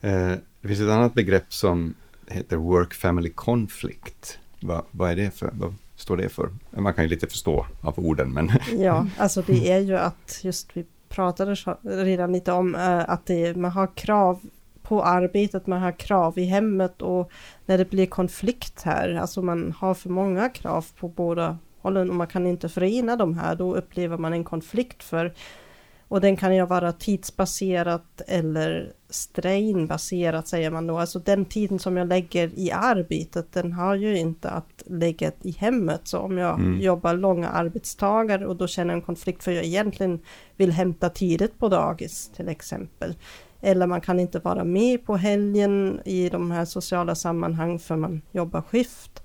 [0.00, 1.94] Eh, det finns ett annat begrepp som
[2.26, 4.38] heter work family conflict.
[4.60, 5.50] Va, vad är det för?
[5.52, 6.50] Vad står det för?
[6.70, 8.50] Man kan ju lite förstå av orden, men...
[8.78, 13.56] Ja, alltså det är ju att just vi pratade redan lite om uh, att det,
[13.56, 14.40] man har krav
[14.88, 17.30] på arbetet, man har krav i hemmet och
[17.66, 22.16] när det blir konflikt här, alltså man har för många krav på båda hållen och
[22.16, 25.34] man kan inte förena de här, då upplever man en konflikt för
[26.08, 30.98] och den kan ju vara tidsbaserat eller strainbaserat säger man då.
[30.98, 35.50] Alltså den tiden som jag lägger i arbetet, den har ju inte att lägga i
[35.50, 36.00] hemmet.
[36.04, 36.80] Så om jag mm.
[36.80, 40.20] jobbar långa arbetstagar och då känner en konflikt för jag egentligen
[40.56, 43.14] vill hämta tidigt på dagis till exempel.
[43.60, 48.22] Eller man kan inte vara med på helgen i de här sociala sammanhang för man
[48.32, 49.22] jobbar skift.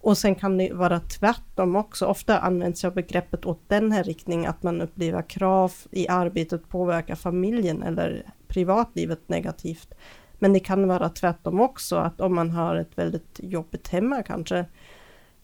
[0.00, 2.06] Och sen kan det vara tvärtom också.
[2.06, 7.14] Ofta används jag begreppet åt den här riktningen, att man upplever krav i arbetet påverkar
[7.14, 9.94] familjen eller privatlivet negativt.
[10.38, 14.64] Men det kan vara tvärtom också, att om man har ett väldigt jobbigt hemma kanske,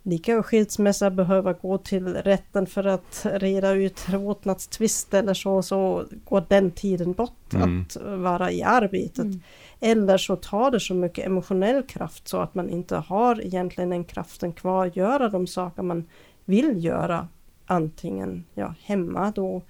[0.03, 6.45] lika skilsmässa behöver gå till rätten för att reda ut vårdnadstvist eller så, så går
[6.49, 7.81] den tiden bort mm.
[7.81, 9.19] att vara i arbetet.
[9.19, 9.41] Mm.
[9.81, 14.05] Eller så tar det så mycket emotionell kraft så att man inte har egentligen den
[14.05, 16.05] kraften kvar att göra de saker man
[16.45, 17.29] vill göra.
[17.67, 19.63] Antingen ja, hemma då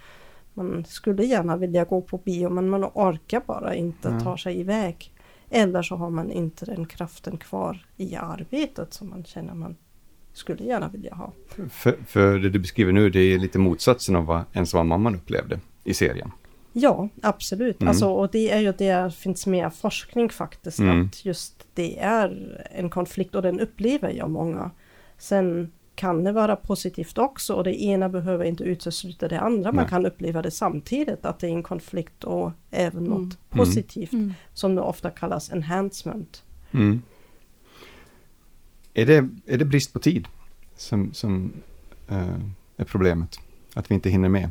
[0.54, 4.20] man skulle gärna vilja gå på bio men man orkar bara inte mm.
[4.20, 5.12] ta sig iväg.
[5.50, 9.76] Eller så har man inte den kraften kvar i arbetet som man känner man
[10.32, 11.32] skulle gärna vilja ha.
[11.70, 15.60] För, för det du beskriver nu, det är lite motsatsen av vad ensamma mamman upplevde
[15.84, 16.32] i serien.
[16.72, 17.80] Ja, absolut.
[17.80, 17.88] Mm.
[17.88, 21.06] Alltså, och det är ju det finns med forskning faktiskt, mm.
[21.06, 24.70] att just det är en konflikt och den upplever jag många.
[25.18, 29.72] Sen kan det vara positivt också och det ena behöver inte utesluta det andra.
[29.72, 33.22] Man kan uppleva det samtidigt, att det är en konflikt och även mm.
[33.22, 34.34] något positivt, mm.
[34.54, 36.42] som det ofta kallas enhancement.
[38.94, 40.29] Är det, är det brist på tid
[40.76, 41.53] som, som
[42.12, 42.38] uh,
[42.76, 43.40] är problemet?
[43.74, 44.50] Att vi inte hinner med?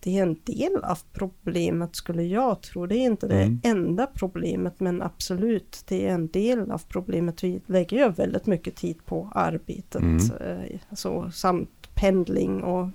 [0.00, 2.86] Det är en del av problemet skulle jag tro.
[2.86, 3.60] Det är inte det mm.
[3.64, 7.44] enda problemet men absolut det är en del av problemet.
[7.44, 10.02] Vi lägger ju väldigt mycket tid på arbetet.
[10.02, 10.30] Mm.
[10.40, 12.88] Eh, alltså, samt pendling och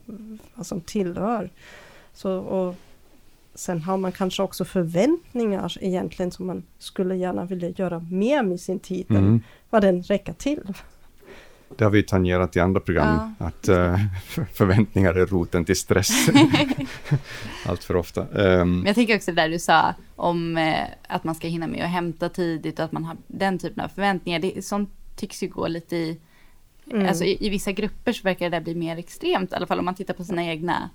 [0.56, 1.50] vad som tillhör.
[2.14, 2.76] Så, och
[3.60, 8.60] sen har man kanske också förväntningar egentligen som man skulle gärna vilja göra mer med
[8.60, 9.42] sin tid än Mm.
[9.70, 10.74] vad den räcker till.
[11.78, 13.98] Det har vi tangerat i andra program, att eh,
[14.54, 16.28] förväntningar är roten till stress.
[17.66, 18.26] Allt för ofta.
[18.34, 21.84] Men jag tänker också det där du sa om eh, att man ska hinna med
[21.84, 24.40] att hämta tidigt och att man har den typen av förväntningar.
[24.40, 26.18] Det, sånt tycks ju gå lite i,
[26.92, 27.08] Mm.
[27.08, 29.80] alltså i, i vissa grupper så verkar det där bli mer extremt, i alla fall
[29.80, 30.90] om man tittar på sina egna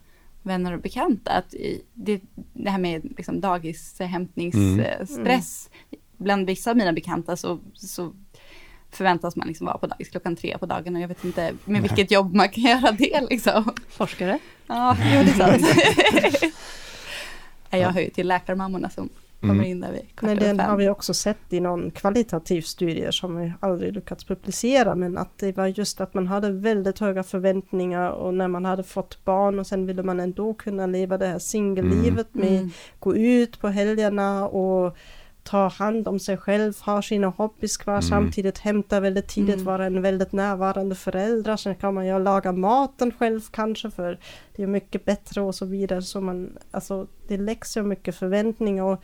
[0.44, 1.30] vänner och bekanta.
[1.30, 1.54] Att
[1.94, 2.20] det,
[2.52, 5.70] det här med liksom dagishämtningsstress,
[6.16, 8.12] bland vissa av mina bekanta så, så
[8.90, 11.82] förväntas man liksom vara på dagis klockan tre på dagen och jag vet inte med
[11.82, 13.72] vilket jobb man kan göra det liksom.
[13.88, 14.38] Forskare?
[14.66, 15.66] Ja, jo det är sant.
[17.70, 19.08] Jag hör ju till läkarmammorna som
[19.48, 19.70] kommer Mm.
[19.70, 23.36] in där vid kvart Men den har vi också sett i någon kvalitativ studie som
[23.36, 28.10] vi aldrig lyckats publicera men att det var just att man hade väldigt höga förväntningar
[28.10, 31.38] och när man hade fått barn och sen ville man ändå kunna leva det här
[31.38, 32.70] singellivet med Mm.
[32.98, 34.96] gå ut på helgerna och
[35.42, 38.02] ta hand om sig själv, ha sina hobbys kvar, Mm.
[38.02, 39.64] samtidigt hämta väldigt tidigt, Mm.
[39.64, 41.56] vara en väldigt närvarande förälder.
[41.56, 44.18] Sen kan man ju laga maten själv kanske för
[44.56, 46.02] det är mycket bättre och så vidare.
[46.02, 49.02] Så man, alltså, det läggs så mycket förväntningar och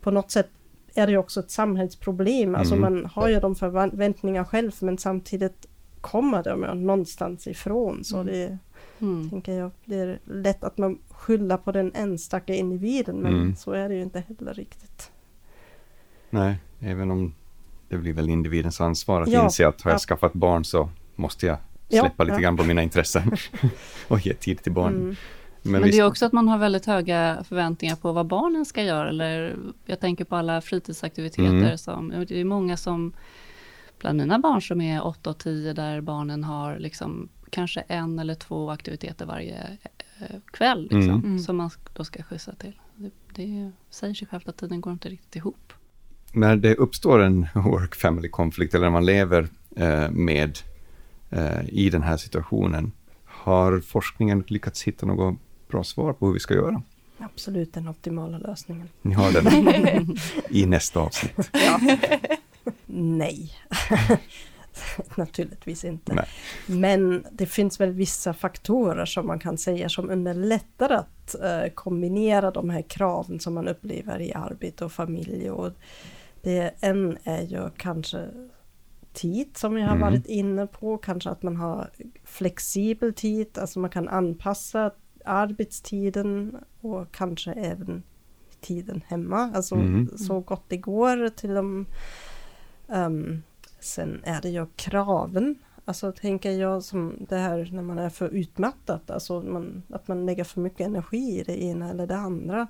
[0.00, 0.48] på något sätt
[0.94, 2.54] är det ju också ett samhällsproblem.
[2.54, 2.94] Alltså Mm.
[2.94, 5.66] man har ju de förväntningar själv men samtidigt
[6.00, 8.04] kommer de ju någonstans ifrån.
[8.04, 8.26] Så Mm.
[8.26, 8.58] det
[9.00, 9.30] Mm.
[9.30, 13.56] tänker jag, det är lätt att man skyller på den enstaka individen men Mm.
[13.56, 15.10] så är det ju inte heller riktigt.
[16.30, 17.34] nej, även om
[17.88, 19.98] det blir väl individens ansvar att Ja, inse att har jag ja.
[19.98, 21.56] skaffat barn så måste jag
[21.88, 22.40] Ja, släppa lite ja.
[22.40, 23.22] grann på mina intressen
[24.08, 25.16] och ge tid till barnen.
[25.62, 28.82] Men, visst- det är också att man har väldigt höga förväntningar på vad barnen ska
[28.82, 29.08] göra.
[29.08, 31.78] Eller jag tänker på alla fritidsaktiviteter Mm.
[31.78, 33.12] som, det är många som,
[33.98, 38.34] bland mina barn som är 8 och 10, där barnen har liksom kanske en eller
[38.34, 39.78] två aktiviteter varje
[40.20, 40.82] eh, kväll.
[40.82, 41.24] Liksom, Mm.
[41.24, 41.38] Mm.
[41.38, 42.80] Som man då ska skjutsa till.
[42.96, 45.72] Det, det säger sig självt att tiden går inte riktigt ihop.
[46.32, 50.58] när det uppstår en work family konflikt eller när man lever eh, med
[51.30, 52.92] eh, i den här situationen,
[53.24, 55.38] har forskningen lyckats hitta något
[55.70, 56.82] bra svar på hur vi ska göra?
[57.18, 58.88] Absolut den optimala lösningen.
[59.02, 60.16] Ni har den
[60.50, 61.50] i nästa avsnitt.
[62.86, 63.52] Nej,
[65.16, 66.14] naturligtvis inte.
[66.14, 66.28] Nej.
[66.66, 72.50] Men det finns väl vissa faktorer som man kan säga som underlättar att eh, kombinera
[72.50, 75.50] de här kraven som man upplever i arbete och familj.
[75.50, 75.72] Och
[76.42, 78.28] det en är ju kanske
[79.12, 80.00] tid som vi har Mm.
[80.00, 81.90] varit inne på, kanske att man har
[82.24, 84.90] flexibel tid, alltså man kan anpassa
[85.30, 88.02] arbetstiden och kanske även
[88.60, 90.18] tiden hemma, alltså Mm.
[90.18, 91.86] så gott det går till de
[92.90, 93.42] Ehm,
[93.80, 95.58] sen är det ju kraven.
[95.84, 100.26] Alltså tänker jag som det här när man är för utmattad, alltså man, att man
[100.26, 102.66] lägger för mycket energi i det ena eller det andra.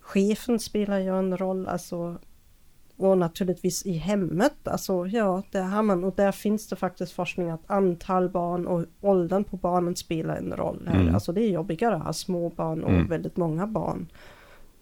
[0.00, 2.18] Chefen spelar ju en roll, alltså
[2.96, 7.50] och naturligtvis i hemmet, alltså ja, där har man, och där finns det faktiskt forskning
[7.50, 11.00] att antal barn och åldern på barnen spelar en roll här.
[11.00, 11.14] Mm.
[11.14, 13.08] Alltså det är jobbigare att ha små barn och Mm.
[13.08, 14.06] väldigt många barn,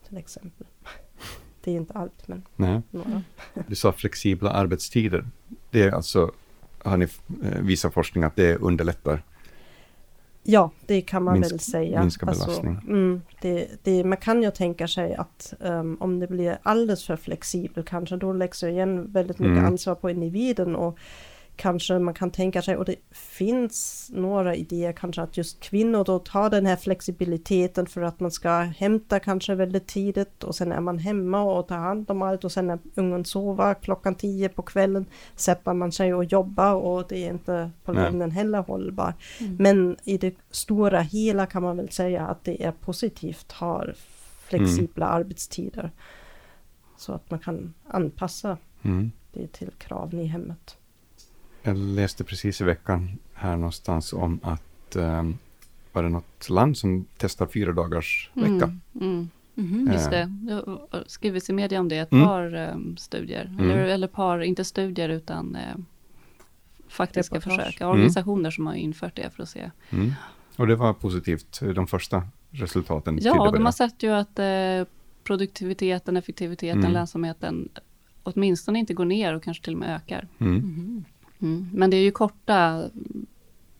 [0.08, 0.66] till exempel.
[1.64, 2.82] Det är inte allt, men Nej.
[2.90, 3.22] några.
[3.66, 5.26] Du sa flexibla arbetstider.
[5.70, 6.30] Det är alltså,
[6.82, 7.08] har ni
[7.44, 9.22] eh, visat forskning att det underlättar?
[10.42, 12.00] Ja, det kan man Minsk- väl säga.
[12.00, 12.78] minska belastning.
[12.88, 17.16] mm, det, det, man kan ju tänka sig att ehm, om det blir alldeles för
[17.16, 19.64] flexibelt kanske då läggs ju igen väldigt mycket Mm.
[19.66, 20.98] ansvar på individen och
[21.60, 26.18] kanske man kan tänka sig, och det finns några idéer kanske att just kvinnor då
[26.18, 30.80] tar den här flexibiliteten för att man ska hämta kanske väldigt tidigt och sen är
[30.80, 34.62] man hemma och tar hand om allt och sen när ungen sover klockan tio på
[34.62, 39.14] kvällen sätter man sig och jobbar och det är inte på längden heller hållbart.
[39.58, 43.94] Men i det stora hela kan man väl säga att det är positivt har
[44.44, 45.90] flexibla arbetstider.
[46.96, 49.10] Så att man kan anpassa Mm.
[49.32, 50.76] det till kraven i hemmet.
[51.62, 55.38] Jag läste precis i veckan här någonstans om att um,
[55.92, 58.48] var det något land som testar fyra dagars vecka?
[58.50, 59.28] Mm, mm.
[59.54, 59.92] Mhm.
[59.92, 60.10] Just Eh.
[60.10, 62.24] det, det har skrivits i media om det, ett Mm.
[62.26, 63.44] par em, studier.
[63.44, 63.70] Mm.
[63.70, 65.62] Eller, eller par, inte studier utan eh,
[66.88, 67.64] faktiska Reportage.
[67.66, 67.80] försök.
[67.88, 69.70] Organisationer som har infört det för att se.
[69.90, 70.12] Mm.
[70.56, 73.18] Och det var positivt, de första resultaten.
[73.22, 74.84] Ja, de har sett ju att eh,
[75.24, 76.92] produktiviteten, effektiviteten, Mm.
[76.92, 77.68] lönsamheten
[78.22, 80.28] åtminstone inte går ner och kanske till och med ökar.
[80.38, 80.54] Mm.
[80.54, 81.04] Mhm.
[81.42, 81.68] Mm.
[81.72, 82.82] Men det är ju korta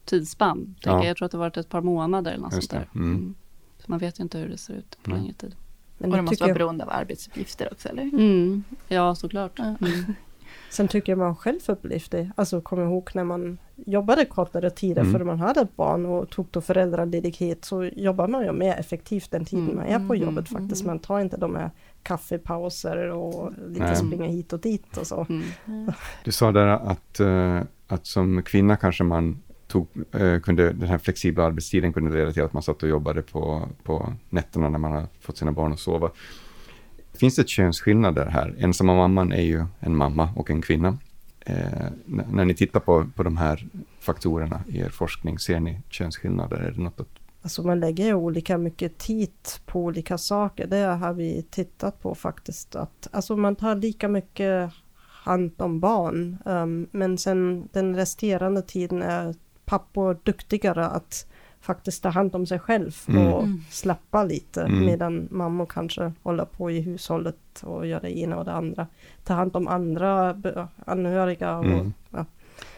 [0.05, 0.75] tidsspann.
[0.81, 0.91] Ja.
[0.97, 1.05] Jag.
[1.05, 3.01] jag tror att det har varit ett par månader eller något Just sånt där.
[3.01, 3.15] Mm.
[3.17, 3.35] Mm.
[3.79, 5.55] Så man vet ju inte hur det ser ut på längre tid.
[5.99, 8.03] Men Och det de måste vara jag- beroende av arbetsuppgifter också, eller?
[8.03, 8.65] Mm.
[8.89, 9.53] Ja, såklart.
[9.57, 9.65] Ja.
[9.65, 9.77] Mm.
[10.71, 12.31] Sen tycker jag man själv upplevt det.
[12.37, 15.13] Alltså kom ihåg när man jobbade kortare tider Mm.
[15.13, 19.31] för man hade ett barn och tog då föräldraledighet så jobbar man ju mer effektivt
[19.31, 19.77] den tiden Mm.
[19.77, 20.85] man är på jobbet faktiskt.
[20.85, 21.71] Man tar inte de här
[22.03, 23.97] kaffepauser och lite Nej.
[23.97, 25.27] springa hit och dit och så.
[25.29, 25.93] Mm.
[26.25, 30.99] Du sa där att, eh, att som kvinna kanske man tog, eh, kunde, den här
[30.99, 34.93] flexibla arbetstiden kunde leda till att man satt och jobbade på, på nätterna när man
[34.93, 36.11] har fått sina barn att sova.
[37.15, 38.55] Finns det könsskillnader här?
[38.59, 40.99] Ensamma mamman är ju en mamma och en kvinna.
[41.41, 43.69] Eh, när ni tittar på, på de här
[44.01, 46.57] faktorerna i er forskning, ser ni könsskillnader?
[46.57, 49.31] Är det något att Alltså man lägger ju olika mycket tid
[49.67, 50.67] på olika saker.
[50.67, 52.77] Det har vi tittat på faktiskt.
[52.77, 54.71] Att, alltså man tar lika mycket
[55.25, 56.39] hand om barn.
[56.47, 61.27] ehm, men sen den resterande tiden är pappor duktigare att
[61.61, 63.27] faktiskt ta hand om sig själv Mm.
[63.33, 63.61] och Mm.
[63.71, 64.63] släppa lite.
[64.63, 64.87] Mm.
[64.87, 68.87] Medan mammor kanske håller på i hushållet och gör det ena och det andra.
[69.25, 70.43] Ta hand om andra
[70.87, 71.59] anhöriga.
[71.59, 71.93] Och, Mm.
[72.11, 72.25] ja.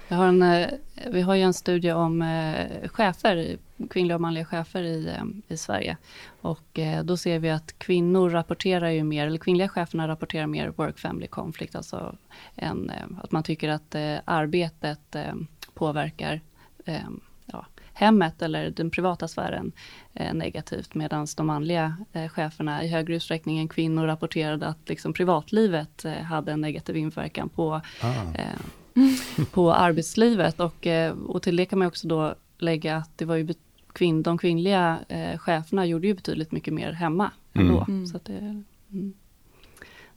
[0.08, 0.68] Jag har en, eh,
[1.12, 3.56] vi har ju en studie om eh, chefer,
[3.90, 5.96] kvinnliga och manliga chefer i, eh, i Sverige.
[6.40, 10.68] Och eh, då ser vi att kvinnor rapporterar ju mer, eller kvinnliga cheferna rapporterar mer
[10.68, 12.16] work family conflict, alltså
[12.54, 15.16] en, eh, att man tycker att arbetet
[15.74, 16.40] påverkar
[17.46, 19.72] ja, hemmet eller den privata sfären
[20.14, 25.12] eh, negativt, medan de manliga eh, cheferna i högre utsträckning än kvinnor rapporterade att liksom,
[25.12, 27.80] privatlivet eh, hade en negativ inverkan på
[28.34, 28.60] eh,
[29.52, 30.86] på arbetslivet och,
[31.26, 33.44] och till det kan man också då lägga att det var ju
[33.92, 37.66] kvinn, de kvinnliga eh, cheferna gjorde ju betydligt mycket mer hemma Mm.
[37.68, 37.84] ändå.
[37.88, 38.06] Mm.
[38.06, 38.38] Så att det,
[38.92, 39.12] mm,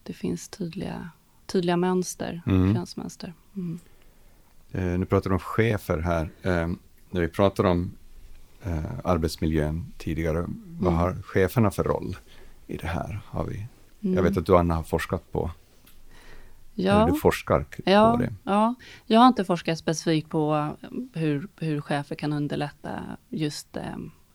[0.03, 1.09] det finns tydliga,
[1.45, 2.73] tydliga mönster, Mm.
[2.75, 3.33] könsmönster.
[3.55, 3.79] Mm.
[4.71, 6.29] Eh, nu pratar du om chefer här.
[6.41, 6.67] Eh,
[7.09, 7.91] när vi pratar om
[8.63, 10.41] eh, arbetsmiljön tidigare,
[10.79, 10.93] vad Mm.
[10.93, 12.17] har cheferna för roll
[12.67, 13.19] i det här?
[13.25, 13.67] Har vi,
[13.99, 15.51] Jag vet att du Anna har forskat på,
[16.75, 17.05] ja.
[17.05, 18.33] du forskar Ja, på det.
[18.43, 23.83] ja, jag har inte forskat specifikt på eh, hur, hur chefer kan underlätta just eh,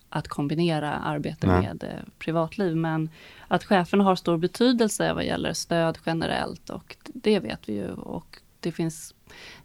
[0.09, 1.63] att kombinera arbete Nej.
[1.63, 2.77] med eh, privatliv.
[2.77, 3.11] Men
[3.49, 7.93] att cheferna har stor betydelse vad gäller stöd generellt och det vet vi ju.
[7.93, 9.15] Och det finns,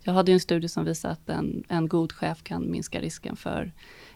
[0.03, 3.35] jag hade ju en studie som visar att en, en god chef kan minska risken
[3.35, 3.71] för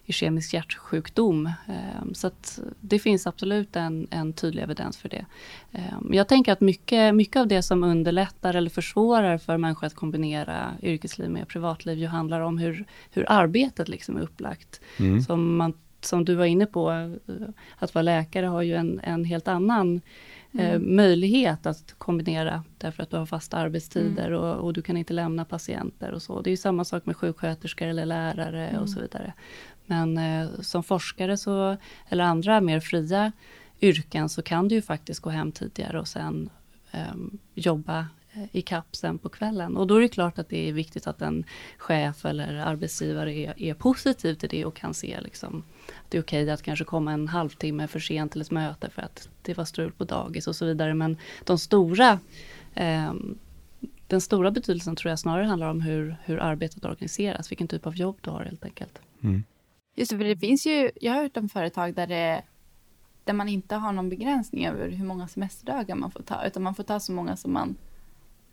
[0.10, 1.46] ischemisk hjärtsjukdom.
[1.46, 5.26] Eh, Så att det finns absolut en, en tydlig evidens för det.
[5.72, 9.88] Eh, Men jag tänker att mycket, mycket av det som underlättar eller försvårar för människor
[9.88, 14.82] att kombinera yrkesliv med privatliv ju handlar om hur, hur arbetet liksom är upplagt.
[15.00, 15.22] Mm.
[15.22, 17.36] Som, man, som du var inne på, eh,
[17.78, 20.02] att vara läkare har ju en, en helt annan
[20.60, 25.14] eh, möjlighet att kombinera därför att du har fasta arbetstider och, och du kan inte
[25.14, 26.42] lämna patienter och så.
[26.42, 29.34] Det är ju samma sak med sjuksköterskor eller lärare och så vidare.
[29.90, 31.78] Men eh, som forskare så,
[32.10, 33.32] eller andra mer fria
[33.82, 36.50] yrken så kan du ju faktiskt gå hem tidigare och sen
[36.92, 38.08] ehm, eh, jobba
[38.52, 39.78] i kapp sen på kvällen.
[39.78, 41.44] Och då är det klart att det är viktigt att en
[41.78, 46.22] chef eller arbetsgivare är, är positiv till det och kan se liksom, att det är
[46.22, 49.66] okej att kanske komma en halvtimme för sent till ett möte för att det var
[49.66, 50.94] strul på dagis och så vidare.
[50.94, 52.20] Men de stora
[52.74, 53.14] eh,
[54.08, 57.96] den stora betydelsen tror jag snarare handlar om hur, hur arbetet organiseras, vilken typ av
[57.96, 59.00] jobb du har helt enkelt.
[59.24, 59.44] Mm.
[60.00, 62.42] Just det, för det finns ju, jag har hört om företag där, det,
[63.24, 66.76] där man inte har någon begränsning över hur många semesterdagar man får ta, utan man
[66.76, 67.76] får ta så många som man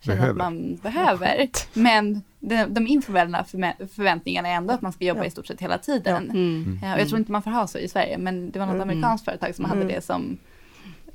[0.00, 0.30] känner Behöver.
[0.32, 1.48] att man behöver.
[1.74, 5.26] Men de, de informella förvä- förväntningarna är ändå att man ska jobba Ja.
[5.26, 6.30] i stort sett hela tiden.
[6.30, 6.78] Mm.
[6.82, 8.74] Ja, och jag tror inte man får ha så i Sverige, men det var något
[8.74, 8.88] Mm.
[8.88, 9.92] amerikanskt företag som hade Mm.
[9.94, 10.38] det som,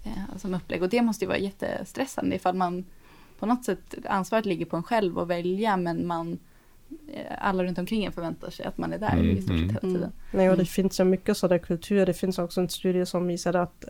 [0.03, 0.83] eh, som upplägg.
[0.83, 2.85] Och det måste ju vara jättestressande ifall man
[3.39, 6.37] på något sätt, ansvaret ligger på en själv att välja, men man eh,
[7.37, 9.69] alla runt omkring en förväntar sig att man är där Mm, i stort sett mm.
[9.69, 9.95] hela tiden.
[10.03, 10.11] Mm.
[10.31, 10.65] Nej, och det Mm.
[10.65, 12.05] finns så mycket sådär kultur.
[12.05, 13.85] Det finns också en studie som visade att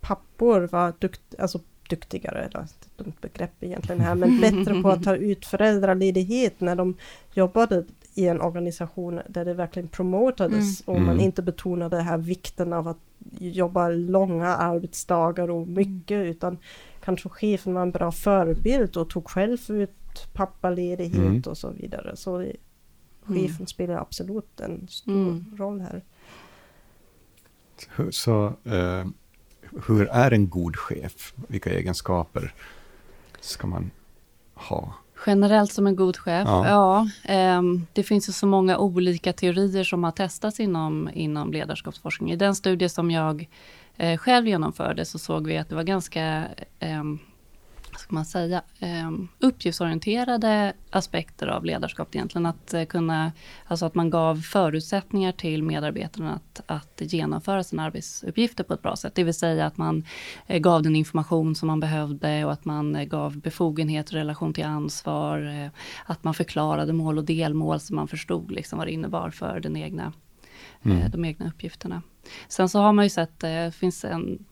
[0.00, 5.02] pappor var dukt, alltså, duktigare, eller ett dumt begrepp egentligen här, men bättre på att
[5.02, 6.96] ta ut föräldraledighet när de
[7.34, 11.20] jobbade i en organisation där det verkligen promotades och man Mm.
[11.24, 12.98] inte betonade den här vikten av att
[13.38, 16.58] jobba långa arbetsdagar och mycket utan
[17.04, 19.90] kanske chefen var en bra förebild och tog själv ut
[20.32, 21.42] pappaledighet Mm.
[21.46, 22.16] och så vidare.
[22.16, 22.52] Så Mm.
[23.48, 25.44] chefen spelar absolut en stor Mm.
[25.58, 26.04] roll här.
[27.96, 29.06] Hur- Så eh,
[29.86, 31.34] hur är en god chef?
[31.48, 32.54] Vilka egenskaper
[33.40, 33.90] ska man
[34.54, 34.94] ha?
[35.26, 36.44] Generellt som en god chef?
[36.48, 36.68] Ja.
[36.68, 42.32] Ja, ehm, det finns ju så många olika teorier som har testats inom, inom ledarskapsforskning.
[42.32, 43.48] I den studie som jag
[43.96, 46.44] eh, själv genomförde så såg vi att det var ganska
[46.78, 47.18] ehm,
[48.06, 52.46] ska man säga, eh, uppgiftsorienterade aspekter av ledarskap egentligen.
[52.46, 53.32] Att eh, kunna,
[53.66, 58.96] alltså att man gav förutsättningar till medarbetarna att, att genomföra sina arbetsuppgifter på ett bra
[58.96, 59.14] sätt.
[59.14, 60.04] Det vill säga att man
[60.46, 64.54] eh, gav den information som man behövde och att man eh, gav befogenhet i relation
[64.54, 65.70] till ansvar.
[66.04, 69.76] Att man förklarade mål och delmål så man förstod liksom vad det innebar för den
[69.76, 70.12] egna,
[70.82, 71.10] mm.
[71.10, 72.02] de egna uppgifterna.
[72.48, 74.44] Sen så har man ju sett, det finns en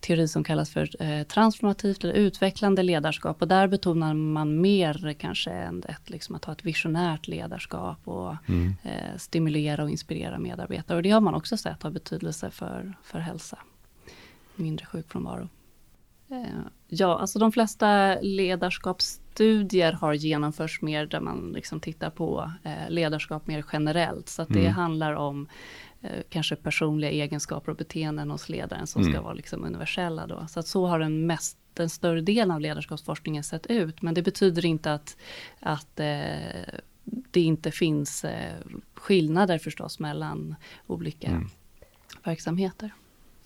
[0.00, 3.42] teori som kallas för eh, transformativt eller utvecklande ledarskap.
[3.42, 8.36] Och där betonar man mer kanske än ett, liksom att ha ett visionärt ledarskap och
[8.46, 8.74] mm.
[8.82, 10.96] eh, stimulera och inspirera medarbetare.
[10.96, 13.58] Och det har man också sett har betydelse för, för hälsa.
[14.56, 15.48] Mindre sjukfrånvaro.
[16.30, 22.90] Eh, ja, alltså de flesta ledarskapsstudier har genomförts mer där man liksom tittar på eh,
[22.90, 24.28] ledarskap mer generellt.
[24.28, 24.72] Så att det mm.
[24.72, 25.48] handlar om
[26.28, 29.12] kanske personliga egenskaper och beteenden hos ledaren som mm.
[29.12, 30.46] ska vara liksom universella då.
[30.48, 34.02] Så att så har den mest den större delen av ledarskapsforskningen sett ut.
[34.02, 35.16] Men det betyder inte att,
[35.60, 38.54] att eh, det inte finns eh,
[38.94, 40.54] skillnader förstås mellan
[40.86, 41.48] olika mm.
[42.24, 42.90] verksamheter.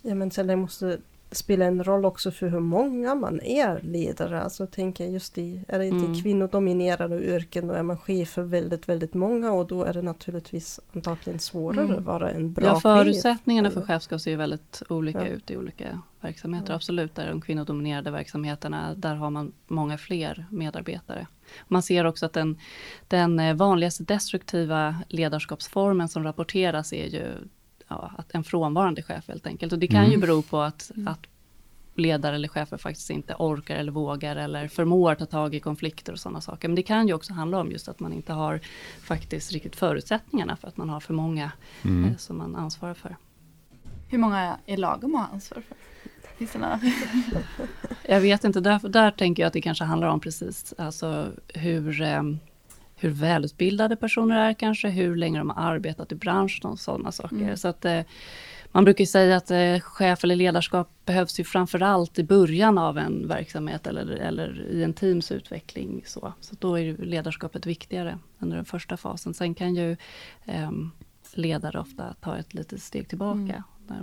[0.02, 0.98] Ja men sen det måste
[1.32, 4.42] spelar en roll också för hur många man är ledare.
[4.42, 6.22] Alltså tänker just i, är det inte mm.
[6.22, 10.80] kvinnodominerade yrken då är man chef för väldigt, väldigt många och då är det naturligtvis
[10.92, 11.98] antagligen svårare mm.
[11.98, 12.72] att vara en bra chef.
[12.74, 13.74] Ja, förutsättningarna chef.
[13.74, 15.34] för chefskap ser väldigt olika ja.
[15.34, 16.72] ut i olika verksamheter.
[16.72, 16.74] Ja.
[16.74, 21.26] Absolut, där de kvinnodominerade verksamheterna, där har man många fler medarbetare.
[21.68, 22.58] Man ser också att den,
[23.08, 27.34] den eh, vanligaste destruktiva ledarskapsformen som rapporteras är ju
[27.92, 29.72] ja, att en frånvarande chef helt enkelt.
[29.72, 30.10] Och det kan mm.
[30.10, 31.08] ju bero på att, mm.
[31.08, 31.26] att
[31.94, 36.18] ledare eller chefer faktiskt inte orkar eller vågar eller förmår ta tag i konflikter och
[36.18, 36.68] sådana saker.
[36.68, 38.60] Men det kan ju också handla om just att man inte har
[39.00, 41.52] faktiskt riktigt förutsättningarna för att man har för många
[41.82, 42.04] mm.
[42.04, 43.16] eh, som man ansvarar för.
[44.08, 45.76] Hur många är lagom att ha ansvar för?
[48.08, 52.02] jag vet inte, där, där tänker jag att det kanske handlar om precis alltså hur
[52.02, 52.22] eh,
[53.04, 57.36] hur välutbildade personer är kanske, hur länge de har arbetat i branschen och sådana saker.
[57.36, 57.56] Mm.
[57.56, 58.00] Så att, eh,
[58.72, 63.28] man brukar säga att eh, chef eller ledarskap behövs ju framförallt i början av en
[63.28, 66.02] verksamhet eller, eller i en teams utveckling.
[66.06, 69.34] Så, så då är ledarskapet viktigare under den första fasen.
[69.34, 69.96] Sen kan ju
[70.44, 70.70] eh,
[71.34, 73.62] ledare ofta ta ett litet steg tillbaka mm.
[73.86, 74.02] när,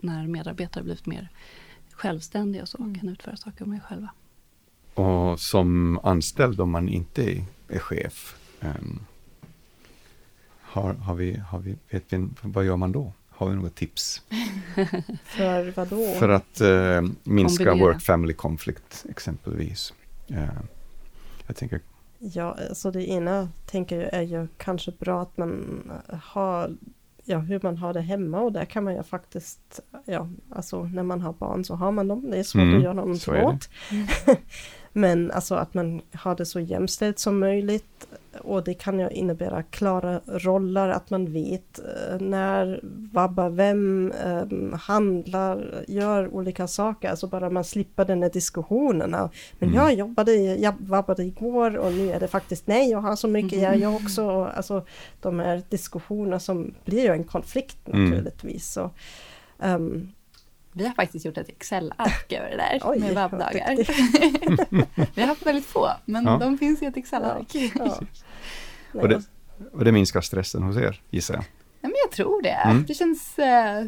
[0.00, 1.28] när medarbetare blivit mer
[1.92, 2.98] självständiga och så, mm.
[2.98, 4.10] kan utföra saker med själva.
[4.94, 9.06] Och som anställd om man inte är chef, um,
[10.60, 13.12] har, har, vi, har vi, vet vi, vad gör man då?
[13.28, 14.22] Har vi några tips?
[15.24, 16.14] För vad då?
[16.18, 19.92] För att uh, minska work-family conflict exempelvis.
[20.30, 20.60] Uh,
[21.46, 21.80] jag tänker...
[22.18, 26.76] Ja, alltså det ena tänker jag är ju kanske bra att man har
[27.26, 31.02] ja, hur man har det hemma och där kan man ju faktiskt, ja, alltså när
[31.02, 33.68] man har barn så har man dem, det är svårt mm, att göra något åt.
[34.96, 38.06] Men alltså att man har det så jämställt som möjligt
[38.38, 42.80] och det kan ju innebära klara roller, att man vet eh, när,
[43.12, 47.10] vabbar vem, um, handlar, gör olika saker.
[47.10, 49.10] Alltså bara man slipper den här diskussionen.
[49.10, 49.74] Men mm.
[49.74, 53.62] jag jobbade, jag vabbade igår och nu är det faktiskt nej, jag har så mycket,
[53.62, 54.44] jag, jag också.
[54.44, 54.86] Alltså
[55.20, 58.04] de här diskussionerna som blir ju en konflikt mm.
[58.04, 58.72] naturligtvis.
[58.72, 58.90] Så,
[59.58, 60.08] um,
[60.76, 63.76] vi har faktiskt gjort ett Excel-ark över det där Oj, med vabbdagar.
[65.14, 66.38] vi har haft väldigt få, men ja.
[66.38, 67.54] de finns i ett Excel-ark.
[67.74, 68.00] Ja.
[69.00, 69.22] och, det,
[69.72, 71.44] och det minskar stressen hos er, gissar jag?
[71.80, 72.48] Ja, men jag tror det.
[72.48, 72.84] Mm.
[72.86, 73.84] Det, känns, eh,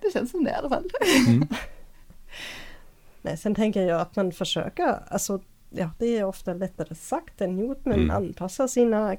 [0.00, 0.90] det känns som det i alla fall.
[1.28, 1.48] Mm.
[3.22, 5.40] Nej, sen tänker jag att man försöker, alltså,
[5.70, 8.16] ja, det är ofta lättare sagt än gjort, men mm.
[8.16, 9.16] anpassa sina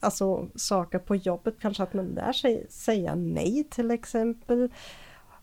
[0.00, 4.70] alltså, saker på jobbet, kanske att man lär sig säga nej till exempel.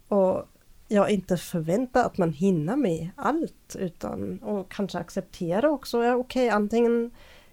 [0.08, 0.47] Och
[0.88, 6.47] jag inte förväntar att man hinner med allt utan och kanske acceptera också, ja, okej
[6.47, 7.12] okay, antingen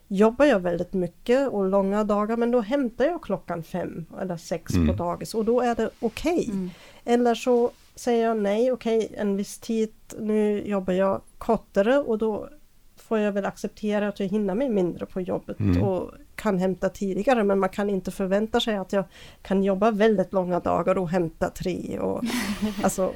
[0.09, 4.75] jobbar jag väldigt mycket och långa dagar men då hämtar jag klockan fem eller sex
[4.75, 4.87] mm.
[4.89, 6.39] på dagis och då är det okej.
[6.39, 6.45] Okay.
[6.45, 6.71] Mm.
[7.05, 12.19] Eller så säger jag nej, okej okay, en viss tid, nu jobbar jag kortare och
[12.19, 12.49] då
[12.97, 15.83] får jag väl acceptera att jag hinner med mindre på jobbet mm.
[15.83, 19.05] och kan hämta tidigare men man kan inte förvänta sig att jag
[19.43, 22.25] kan jobba väldigt långa dagar och hämta tre och
[22.83, 23.13] alltså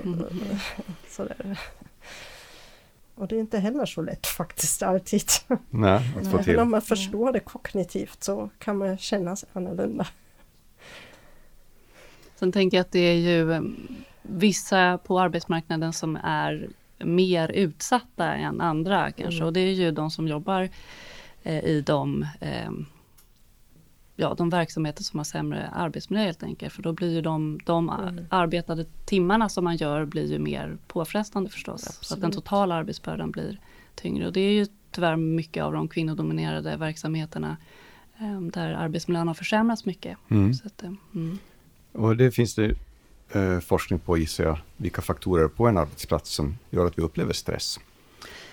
[1.09, 1.59] sådär.
[3.15, 5.23] Och det är inte heller så lätt faktiskt alltid.
[5.71, 6.53] Nej, att få till.
[6.53, 10.07] Även om man förstår det kognitivt så kan man känna sig annorlunda.
[12.39, 13.63] Sen tänker jag att det är ju eh,
[14.23, 16.69] vissa på arbetsmarknaden som är
[16.99, 19.37] mer utsatta än andra kanske.
[19.37, 19.47] Mm.
[19.47, 20.69] Och det är ju de som jobbar
[21.43, 22.71] eh, i de, eh,
[24.21, 26.73] ja, de verksamheter som har sämre arbetsmiljö helt enkelt.
[26.73, 28.27] För då blir ju de, de mm.
[28.31, 31.87] arbetade timmarna som man gör blir ju mer påfrestande förstås.
[31.87, 32.07] Absolut.
[32.07, 33.61] Så att den totala arbetsbördan blir
[33.95, 34.27] tyngre.
[34.27, 37.57] Och det är ju tyvärr mycket av de kvinnodominerade verksamheterna
[38.19, 40.19] eh, där arbetsmiljön har försämrats mycket.
[40.29, 40.55] Mm.
[40.55, 41.39] Så att, eh, mm.
[41.93, 42.75] Och det finns det
[43.33, 47.33] eh, forskning på, gissar jag, vilka faktorer på en arbetsplats som gör att vi upplever
[47.33, 47.81] stress?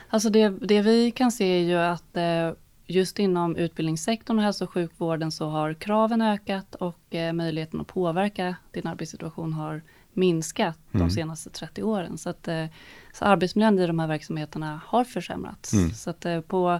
[0.09, 2.51] Alltså det, det vi kan se är ju att eh,
[2.87, 7.87] just inom utbildningssektorn och hälso och sjukvården så har kraven ökat och eh, möjligheten att
[7.87, 9.81] påverka din arbetssituation har
[10.13, 11.07] minskat Mm.
[11.07, 12.17] de senaste 30 åren.
[12.17, 12.65] Så, att, eh,
[13.13, 15.73] så arbetsmiljön i de här verksamheterna har försämrats.
[15.73, 15.89] Mm.
[15.91, 16.79] Så att eh, på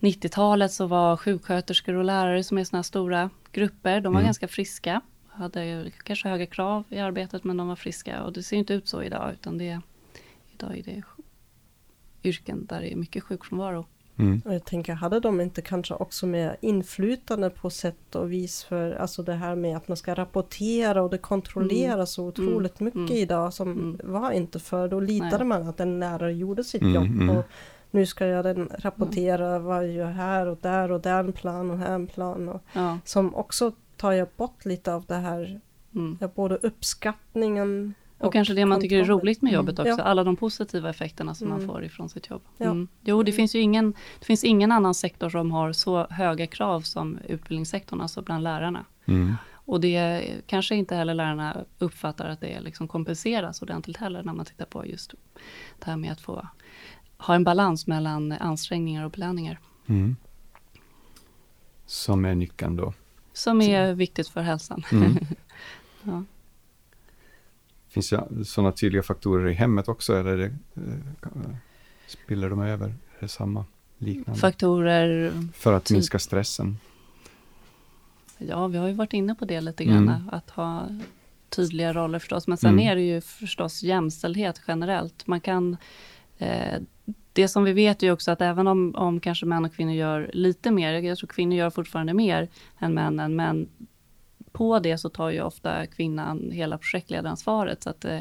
[0.00, 4.26] 90-talet så var sjuksköterskor och lärare som är sådana här stora grupper, de var Mm.
[4.26, 5.00] ganska friska.
[5.28, 8.88] Hade kanske höga krav i arbetet men de var friska och det ser inte ut
[8.88, 9.80] så idag utan det,
[10.52, 11.02] idag är det
[12.24, 13.86] yrken där det är mycket sjukfrånvaro.
[14.18, 14.42] Mm.
[14.44, 18.92] Och jag tänker, hade de inte kanske också mer inflytande på sätt och vis för
[18.92, 23.12] alltså det här med att man ska rapportera och det kontrolleras så otroligt mycket Mm.
[23.12, 24.00] idag som Mm.
[24.04, 25.46] var inte för Då litade Nej.
[25.46, 27.36] man att en lärare gjorde sitt Mm, jobb mm.
[27.36, 27.44] och
[27.90, 31.70] nu ska jag den rapportera vad jag gör här och där och där en plan
[31.70, 35.60] och här en plan och Ja, som också tar jag bort lite av det här,
[35.94, 36.18] mm.
[36.34, 39.92] både uppskattningen Och, kanske det man tycker är roligt med jobbet Mm.
[39.92, 40.08] också, Ja.
[40.08, 41.68] alla de positiva effekterna som man Mm.
[41.70, 42.42] får ifrån sitt jobb.
[42.56, 42.64] Ja.
[42.66, 42.88] Mm.
[43.04, 43.36] Jo, det Mm.
[43.36, 48.00] finns ju ingen, det finns ingen annan sektor som har så höga krav som utbildningssektorn,
[48.00, 48.84] alltså bland lärarna.
[49.06, 49.34] Mm.
[49.52, 54.46] Och det kanske inte heller lärarna uppfattar att det liksom kompenseras ordentligt heller när man
[54.46, 55.14] tittar på just
[55.78, 56.48] det här med att få
[57.18, 59.58] ha en balans mellan ansträngningar och belöningar.
[59.86, 60.16] Mm.
[61.86, 62.92] Som är nyckeln då.
[63.32, 64.82] Som är viktigt för hälsan.
[64.92, 65.16] Mm.
[66.02, 66.22] Ja.
[67.98, 70.16] Finns det sådana tydliga faktorer i hemmet också?
[70.16, 71.56] Eller det, eh,
[72.06, 72.86] spiller de över?
[72.86, 73.64] Är det samma,
[73.98, 74.40] liknande?
[74.40, 76.78] Faktorer För att typ- minska stressen?
[78.38, 80.28] Ja, vi har ju varit inne på det lite grann, Mm.
[80.32, 80.88] att ha
[81.48, 82.46] tydliga roller förstås.
[82.48, 82.86] Men sen Mm.
[82.88, 85.26] är det ju förstås jämställdhet generellt.
[85.26, 85.76] Man kan,
[86.38, 86.78] eh,
[87.32, 89.92] det som vi vet är ju också att även om, om kanske män och kvinnor
[89.94, 93.68] gör lite mer, jag tror kvinnor gör fortfarande mer än männen, men
[94.58, 97.82] på det så tar ju ofta kvinnan hela projektledaransvaret.
[97.82, 98.18] Så att, eh,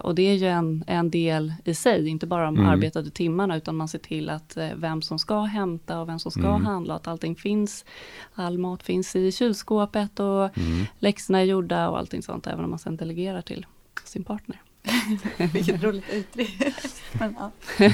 [0.00, 2.68] och det är ju en, en del i sig, inte bara de Mm.
[2.70, 6.30] arbetade timmarna, utan man ser till att eh, vem som ska hämta och vem som
[6.32, 6.64] ska Mm.
[6.66, 7.84] handla, att allting finns.
[8.34, 10.86] All mat finns i kylskåpet och Mm.
[10.98, 13.66] läxorna är gjorda och allting sånt, även om man sen delegerar till
[14.04, 14.62] sin partner.
[15.52, 16.62] Vilket roligt uttryck.
[17.12, 17.50] Men, ja.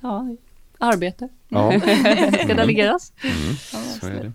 [0.00, 0.36] Ja,
[0.78, 1.80] arbete Ja,
[2.44, 3.12] ska delegeras.
[3.22, 3.36] mm.
[3.72, 4.32] Ja, så är det.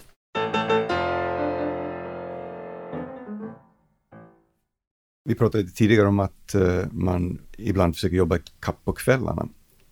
[5.25, 9.47] Vi pratade tidigare om att eh, man ibland försöker jobba kapp på kvällarna.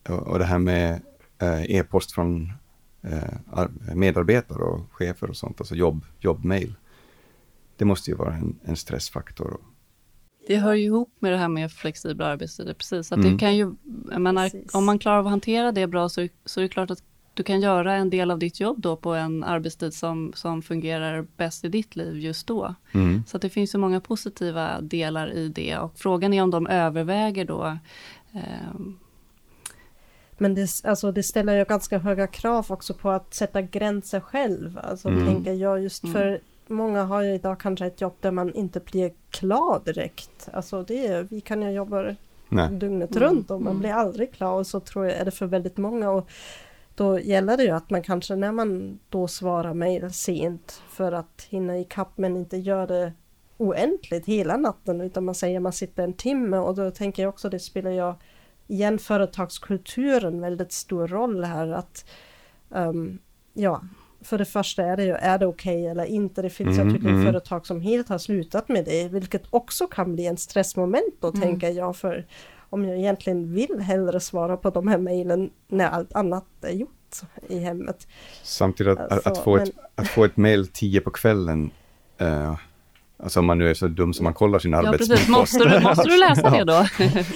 [0.09, 1.01] Och, och det här med
[1.41, 2.53] eh, e-post från
[3.01, 6.73] eh, ar- medarbetare och chefer och sånt, alltså jobb, jobbmail.
[7.77, 9.57] Det måste ju vara en, en stressfaktor.
[10.47, 13.11] Det hör ju ihop med det här med flexibla arbetstider, precis.
[13.11, 13.31] Att Mm.
[13.33, 13.73] det kan ju,
[14.19, 14.73] menar, Precis.
[14.75, 17.03] om man klarar av att hantera det bra så, så är det klart att
[17.33, 21.25] du kan göra en del av ditt jobb då på en arbetstid som, som fungerar
[21.37, 22.75] bäst i ditt liv just då.
[22.93, 23.23] Mm.
[23.27, 26.67] Så att det finns ju många positiva delar i det och frågan är om de
[26.67, 27.77] överväger då
[28.33, 28.97] ehm,
[30.37, 34.79] Men det, alltså, det ställer ju ganska höga krav också på att sätta gränser själv.
[34.83, 35.25] Alltså Mm.
[35.25, 36.13] tänker jag just Mm.
[36.13, 40.49] för många har ju idag kanske ett jobb där man inte blir klar direkt.
[40.53, 42.15] Alltså det är, vi kan ju jobba
[42.49, 42.69] Nej.
[42.71, 43.23] dygnet Mm.
[43.29, 43.79] runt och man Mm.
[43.81, 46.09] blir aldrig klar och så tror jag är det för väldigt många.
[46.11, 46.29] Och
[46.95, 51.47] då gäller det ju att man kanske när man då svarar mejl sent för att
[51.49, 53.13] hinna ikapp men inte gör det
[53.57, 57.49] oändligt hela natten utan man säger man sitter en timme och då tänker jag också
[57.49, 58.15] det spelar jag
[58.67, 62.05] igen företagskulturen väldigt stor roll här att
[62.75, 63.19] ehm,
[63.53, 63.81] ja
[64.23, 66.41] för det första är det ju, är det okej eller inte?
[66.41, 67.31] Det finns Mm, ju tydligen mm.
[67.31, 71.41] företag som helt har slutat med det, vilket också kan bli en stressmoment då Mm.
[71.41, 72.25] tänker jag, för
[72.71, 76.89] om jag egentligen vill hellre svara på de här mejlen när allt annat är gjort
[77.49, 78.07] i hemmet.
[78.43, 81.71] Samtidigt att, att, Alltså, få ett, men- att få ett mail tio på kvällen,
[82.17, 82.55] eh,
[83.23, 85.11] alltså om man nu är så dum som man kollar sin Ja, arbetspost.
[85.11, 85.29] precis.
[85.29, 86.85] Måste du, måste du läsa det då?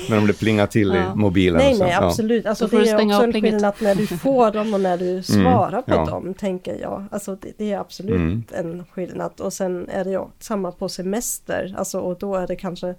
[0.09, 1.13] Men om det plingar till Ja.
[1.13, 1.57] i mobilen.
[1.57, 2.05] Nej, så, nej, ja.
[2.07, 2.45] absolut.
[2.45, 3.51] Alltså, Då får det är också en plinget.
[3.53, 6.05] skillnad när du får dem och när du svarar på ja.
[6.05, 7.05] dem, tänker jag.
[7.11, 8.43] Alltså, det, det är absolut Mm.
[8.53, 9.31] en skillnad.
[9.41, 12.95] Och sen är det ju samma på semester, alltså, och då är det kanske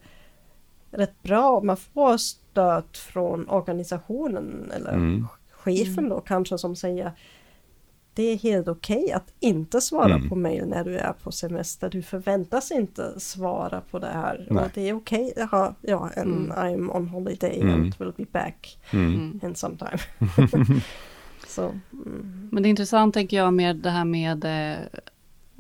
[0.97, 5.27] rätt bra om man får stöd från organisationen eller Mm.
[5.51, 7.13] chefen då kanske som säger
[8.15, 10.29] det är helt okej att inte svara Mm.
[10.29, 11.91] på mail när du är på semester.
[11.91, 14.47] Du förväntas inte svara på det här.
[14.51, 14.65] Nej.
[14.65, 15.33] Och det är okej.
[15.37, 16.53] Jaha, ja, and Mm.
[16.53, 17.75] I'm on holiday Mm.
[17.75, 19.15] and will be back Mm.
[19.15, 19.41] Mm.
[19.43, 19.99] in some time.
[21.47, 22.49] Så, mm.
[22.53, 24.79] Men det är intressant tänker jag med det här med eh,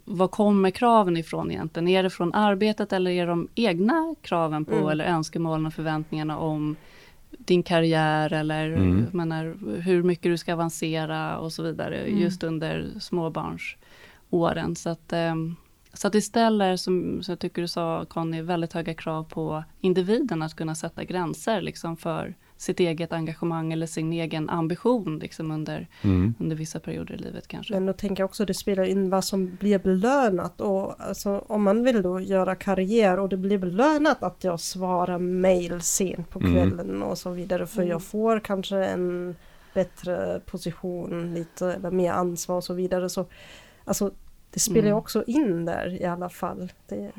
[0.08, 1.88] var kommer kraven ifrån egentligen?
[1.88, 4.88] Är det från arbetet eller är det de egna kraven på Mm.
[4.88, 6.76] eller önskemålen och förväntningarna om
[7.30, 9.06] din karriär eller Mm.
[9.12, 12.20] menar, hur mycket du ska avancera och så vidare Mm.
[12.20, 14.76] just under småbarnsåren.
[14.76, 15.56] Så att, ehm,
[15.92, 19.64] så att det ställer, som, som jag tycker du sa Conny, väldigt höga krav på
[19.80, 25.50] individen att kunna sätta gränser liksom för sitt eget engagemang eller sin egen ambition liksom
[25.50, 26.34] under, Mm.
[26.40, 27.74] under vissa perioder i livet kanske.
[27.74, 31.62] Men då tänker jag också det spelar in vad som blir belönat och alltså, om
[31.62, 36.38] man vill då göra karriär och det blir belönat att jag svarar mail sent på
[36.38, 36.52] Mm.
[36.52, 37.90] kvällen och så vidare för Mm.
[37.90, 39.36] jag får kanske en
[39.74, 43.26] bättre position lite eller mer ansvar och så vidare så
[43.84, 44.10] alltså
[44.50, 44.98] det spelar ju Mm.
[44.98, 46.72] också in där i alla fall.
[46.88, 46.96] Det,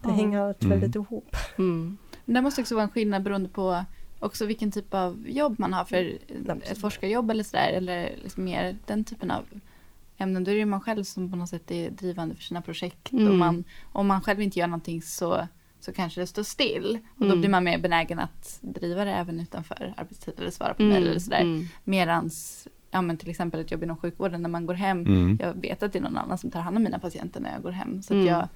[0.00, 0.10] det Ja.
[0.10, 0.70] hänger Mm.
[0.80, 1.36] väldigt ihop.
[1.58, 1.96] Mm.
[2.24, 3.84] Det måste också vara en skillnad beroende på
[4.20, 5.84] också vilken typ av jobb man har.
[5.84, 6.62] För Absolut.
[6.70, 9.44] ett forskarjobb eller sådär, eller liksom mer den typen av
[10.18, 12.62] ämnen, då är det ju man själv som på något sätt är drivande för sina
[12.62, 13.12] projekt.
[13.12, 13.28] Mm.
[13.28, 15.46] Och man, om man själv inte gör någonting så,
[15.80, 16.98] så kanske det står still.
[17.14, 17.40] Och då Mm.
[17.40, 20.92] blir man mer benägen att driva det även utanför arbetstid eller svara på Mm.
[20.94, 21.40] mejl eller sådär.
[21.40, 21.64] Mm.
[21.84, 25.06] Medans, ja men till exempel ett jobb inom sjukvården när man går hem.
[25.06, 25.38] Mm.
[25.42, 27.62] Jag vet att det är någon annan som tar hand om mina patienter när jag
[27.62, 28.02] går hem.
[28.02, 28.26] Så att Mm.
[28.26, 28.48] jag,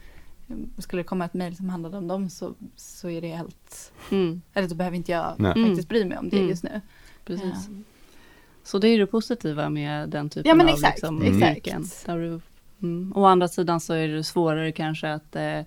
[0.78, 4.42] skulle det komma ett mejl som handlade om dem så, så är det helt Mm.
[4.55, 5.55] eller då behöver inte jag Nej.
[5.68, 6.48] faktiskt bry mig om det Mm.
[6.48, 6.80] just nu.
[7.24, 7.68] Precis.
[7.68, 7.74] Ja.
[8.64, 11.57] Så det är det positiva med den typen Ja, men av exakt, liksom, exakt.
[11.57, 11.84] yrken.
[12.07, 12.40] Där du,
[12.86, 13.12] mm.
[13.16, 15.61] Å andra sidan så är det svårare kanske att eh,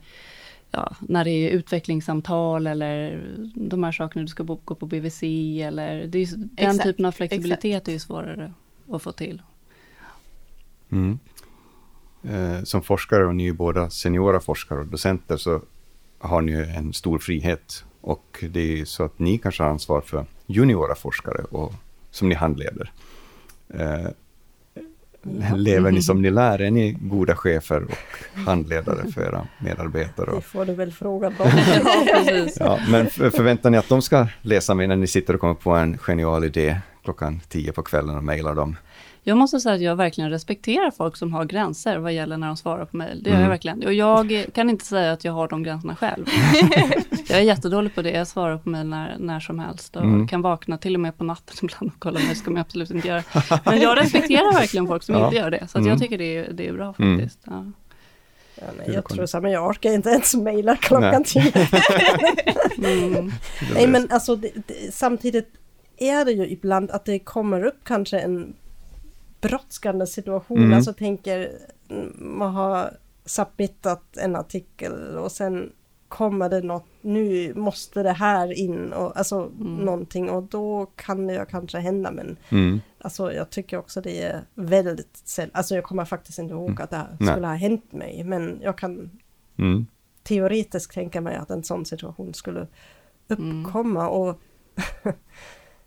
[0.71, 3.23] ja, när det är utvecklingssamtal eller
[3.55, 5.23] de här sakerna du ska bo, gå på BVC
[5.61, 8.53] eller det är, ju- den Exakt, typen av flexibilitet är ju svårare
[8.91, 9.41] att få till.
[10.91, 11.19] Mm.
[12.29, 15.61] Eh, som forskare, och ni är båda seniora forskare och docenter, så
[16.19, 17.83] har ni en stor frihet.
[18.01, 21.73] Och det är så att ni kanske har ansvar för juniora forskare och,
[22.11, 22.91] som ni handleder.
[23.73, 24.07] Eh,
[25.55, 26.61] lever ni som ni lär?
[26.61, 30.35] Är ni goda chefer och handledare för era medarbetare?
[30.35, 31.47] Det får du väl fråga dem.
[32.59, 35.53] ja, men för- förväntar ni att de ska läsa med när ni sitter och kommer
[35.53, 38.75] på en genial idé klockan tio på kvällen och mejlar dem?
[39.27, 42.57] Jag måste säga att jag verkligen respekterar folk som har gränser vad gäller när de
[42.57, 43.23] svarar på mejl.
[43.23, 43.43] Det gör Mm.
[43.43, 43.83] jag verkligen.
[43.85, 46.25] Och jag kan inte säga att jag har de gränserna själv.
[47.29, 48.11] jag är jättedålig på det.
[48.11, 50.27] Jag svarar på mejl när, när som helst och Mm.
[50.27, 52.35] kan vakna till och med på natten ibland och kolla mejl.
[52.35, 53.23] ska man absolut inte göra.
[53.65, 55.25] Men jag respekterar verkligen folk som Ja.
[55.25, 55.59] inte gör det.
[55.59, 55.89] Så att Mm.
[55.89, 57.19] jag tycker det är, det är bra Mm.
[57.19, 57.39] faktiskt.
[57.45, 57.65] Ja.
[58.57, 61.43] Ja, nej, jag tror samma, jag orkar inte ens mejla klockan Nej.
[61.53, 61.67] tio.
[62.77, 63.31] Mm.
[63.73, 65.47] Nej men alltså det, det, samtidigt
[65.97, 68.53] är det ju ibland att det kommer upp kanske en
[69.47, 70.57] brådskande situation.
[70.57, 70.73] Mm.
[70.73, 71.51] Alltså tänker
[71.89, 75.71] mm, man har submittat en artikel och sen
[76.07, 79.75] kommer det något, nu måste det här in och alltså Mm.
[79.75, 82.81] någonting och då kan det kanske hända men Mm.
[82.99, 86.83] alltså jag tycker också det är väldigt sällan, alltså jag kommer faktiskt inte ihåg Mm.
[86.83, 87.31] att det här Nej.
[87.33, 89.09] skulle ha hänt mig men jag kan
[89.57, 89.85] Mm.
[90.23, 92.67] teoretiskt tänka mig att en sån situation skulle
[93.29, 93.65] Mm.
[93.65, 94.39] uppkomma och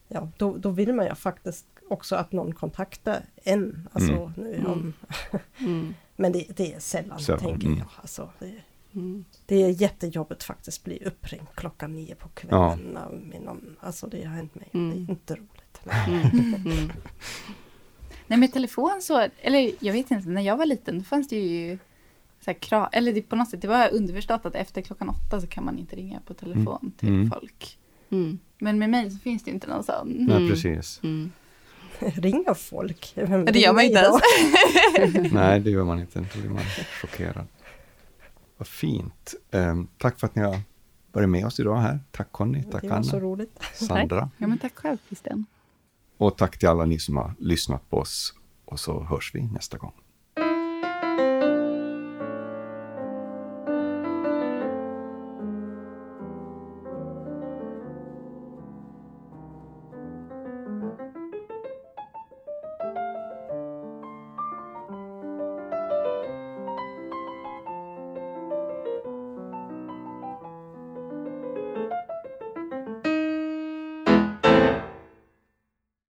[0.08, 3.88] ja, då, då vill man ju faktiskt också att någon kontaktar en.
[3.92, 4.32] Alltså, Mm.
[4.36, 4.66] nu, Mm.
[4.72, 4.92] om,
[5.58, 5.94] Mm.
[6.16, 7.78] men det, det är sällan, Sällan, tänker mm.
[7.78, 7.88] jag.
[8.00, 8.54] Alltså, det,
[8.94, 9.24] Mm.
[9.46, 12.98] det är jättejobbigt faktiskt att bli uppringd klockan nio på kvällen.
[13.22, 14.68] Med någon, alltså det har hänt mig.
[14.74, 14.90] Mm.
[14.90, 15.80] Det är inte roligt.
[16.06, 16.54] Mm.
[16.54, 16.90] Mm.
[18.26, 21.36] Nej med telefon så, eller jag vet inte, när jag var liten då fanns det
[21.36, 21.78] ju
[22.40, 25.40] så här, krav, eller det, på något sätt, det var underförstått att efter klockan åtta
[25.40, 27.30] så kan man inte ringa på telefon till Mm.
[27.30, 27.78] folk.
[28.10, 28.38] Mm.
[28.58, 30.08] Men med mig så finns det inte någon sån.
[30.08, 30.48] Nej, Mm.
[30.50, 31.00] precis.
[31.02, 31.32] Mm.
[31.98, 33.12] Ringer folk?
[33.14, 34.20] Vem det gör man inte då?
[34.98, 35.32] ens.
[35.32, 36.18] Nej, det gör man inte.
[36.34, 36.62] Då blir man
[37.00, 37.46] chockerad.
[38.56, 39.34] Vad fint.
[39.50, 40.60] Ehm, tack för att ni har
[41.12, 42.00] varit med oss idag här.
[42.10, 43.58] Tack Conny, tack Det var så Anna, roligt.
[43.74, 44.30] Sandra.
[44.38, 45.46] Ja men tack själv Christian.
[46.16, 48.34] Och tack till alla ni som har lyssnat på oss.
[48.64, 49.92] Och så hörs vi nästa gång.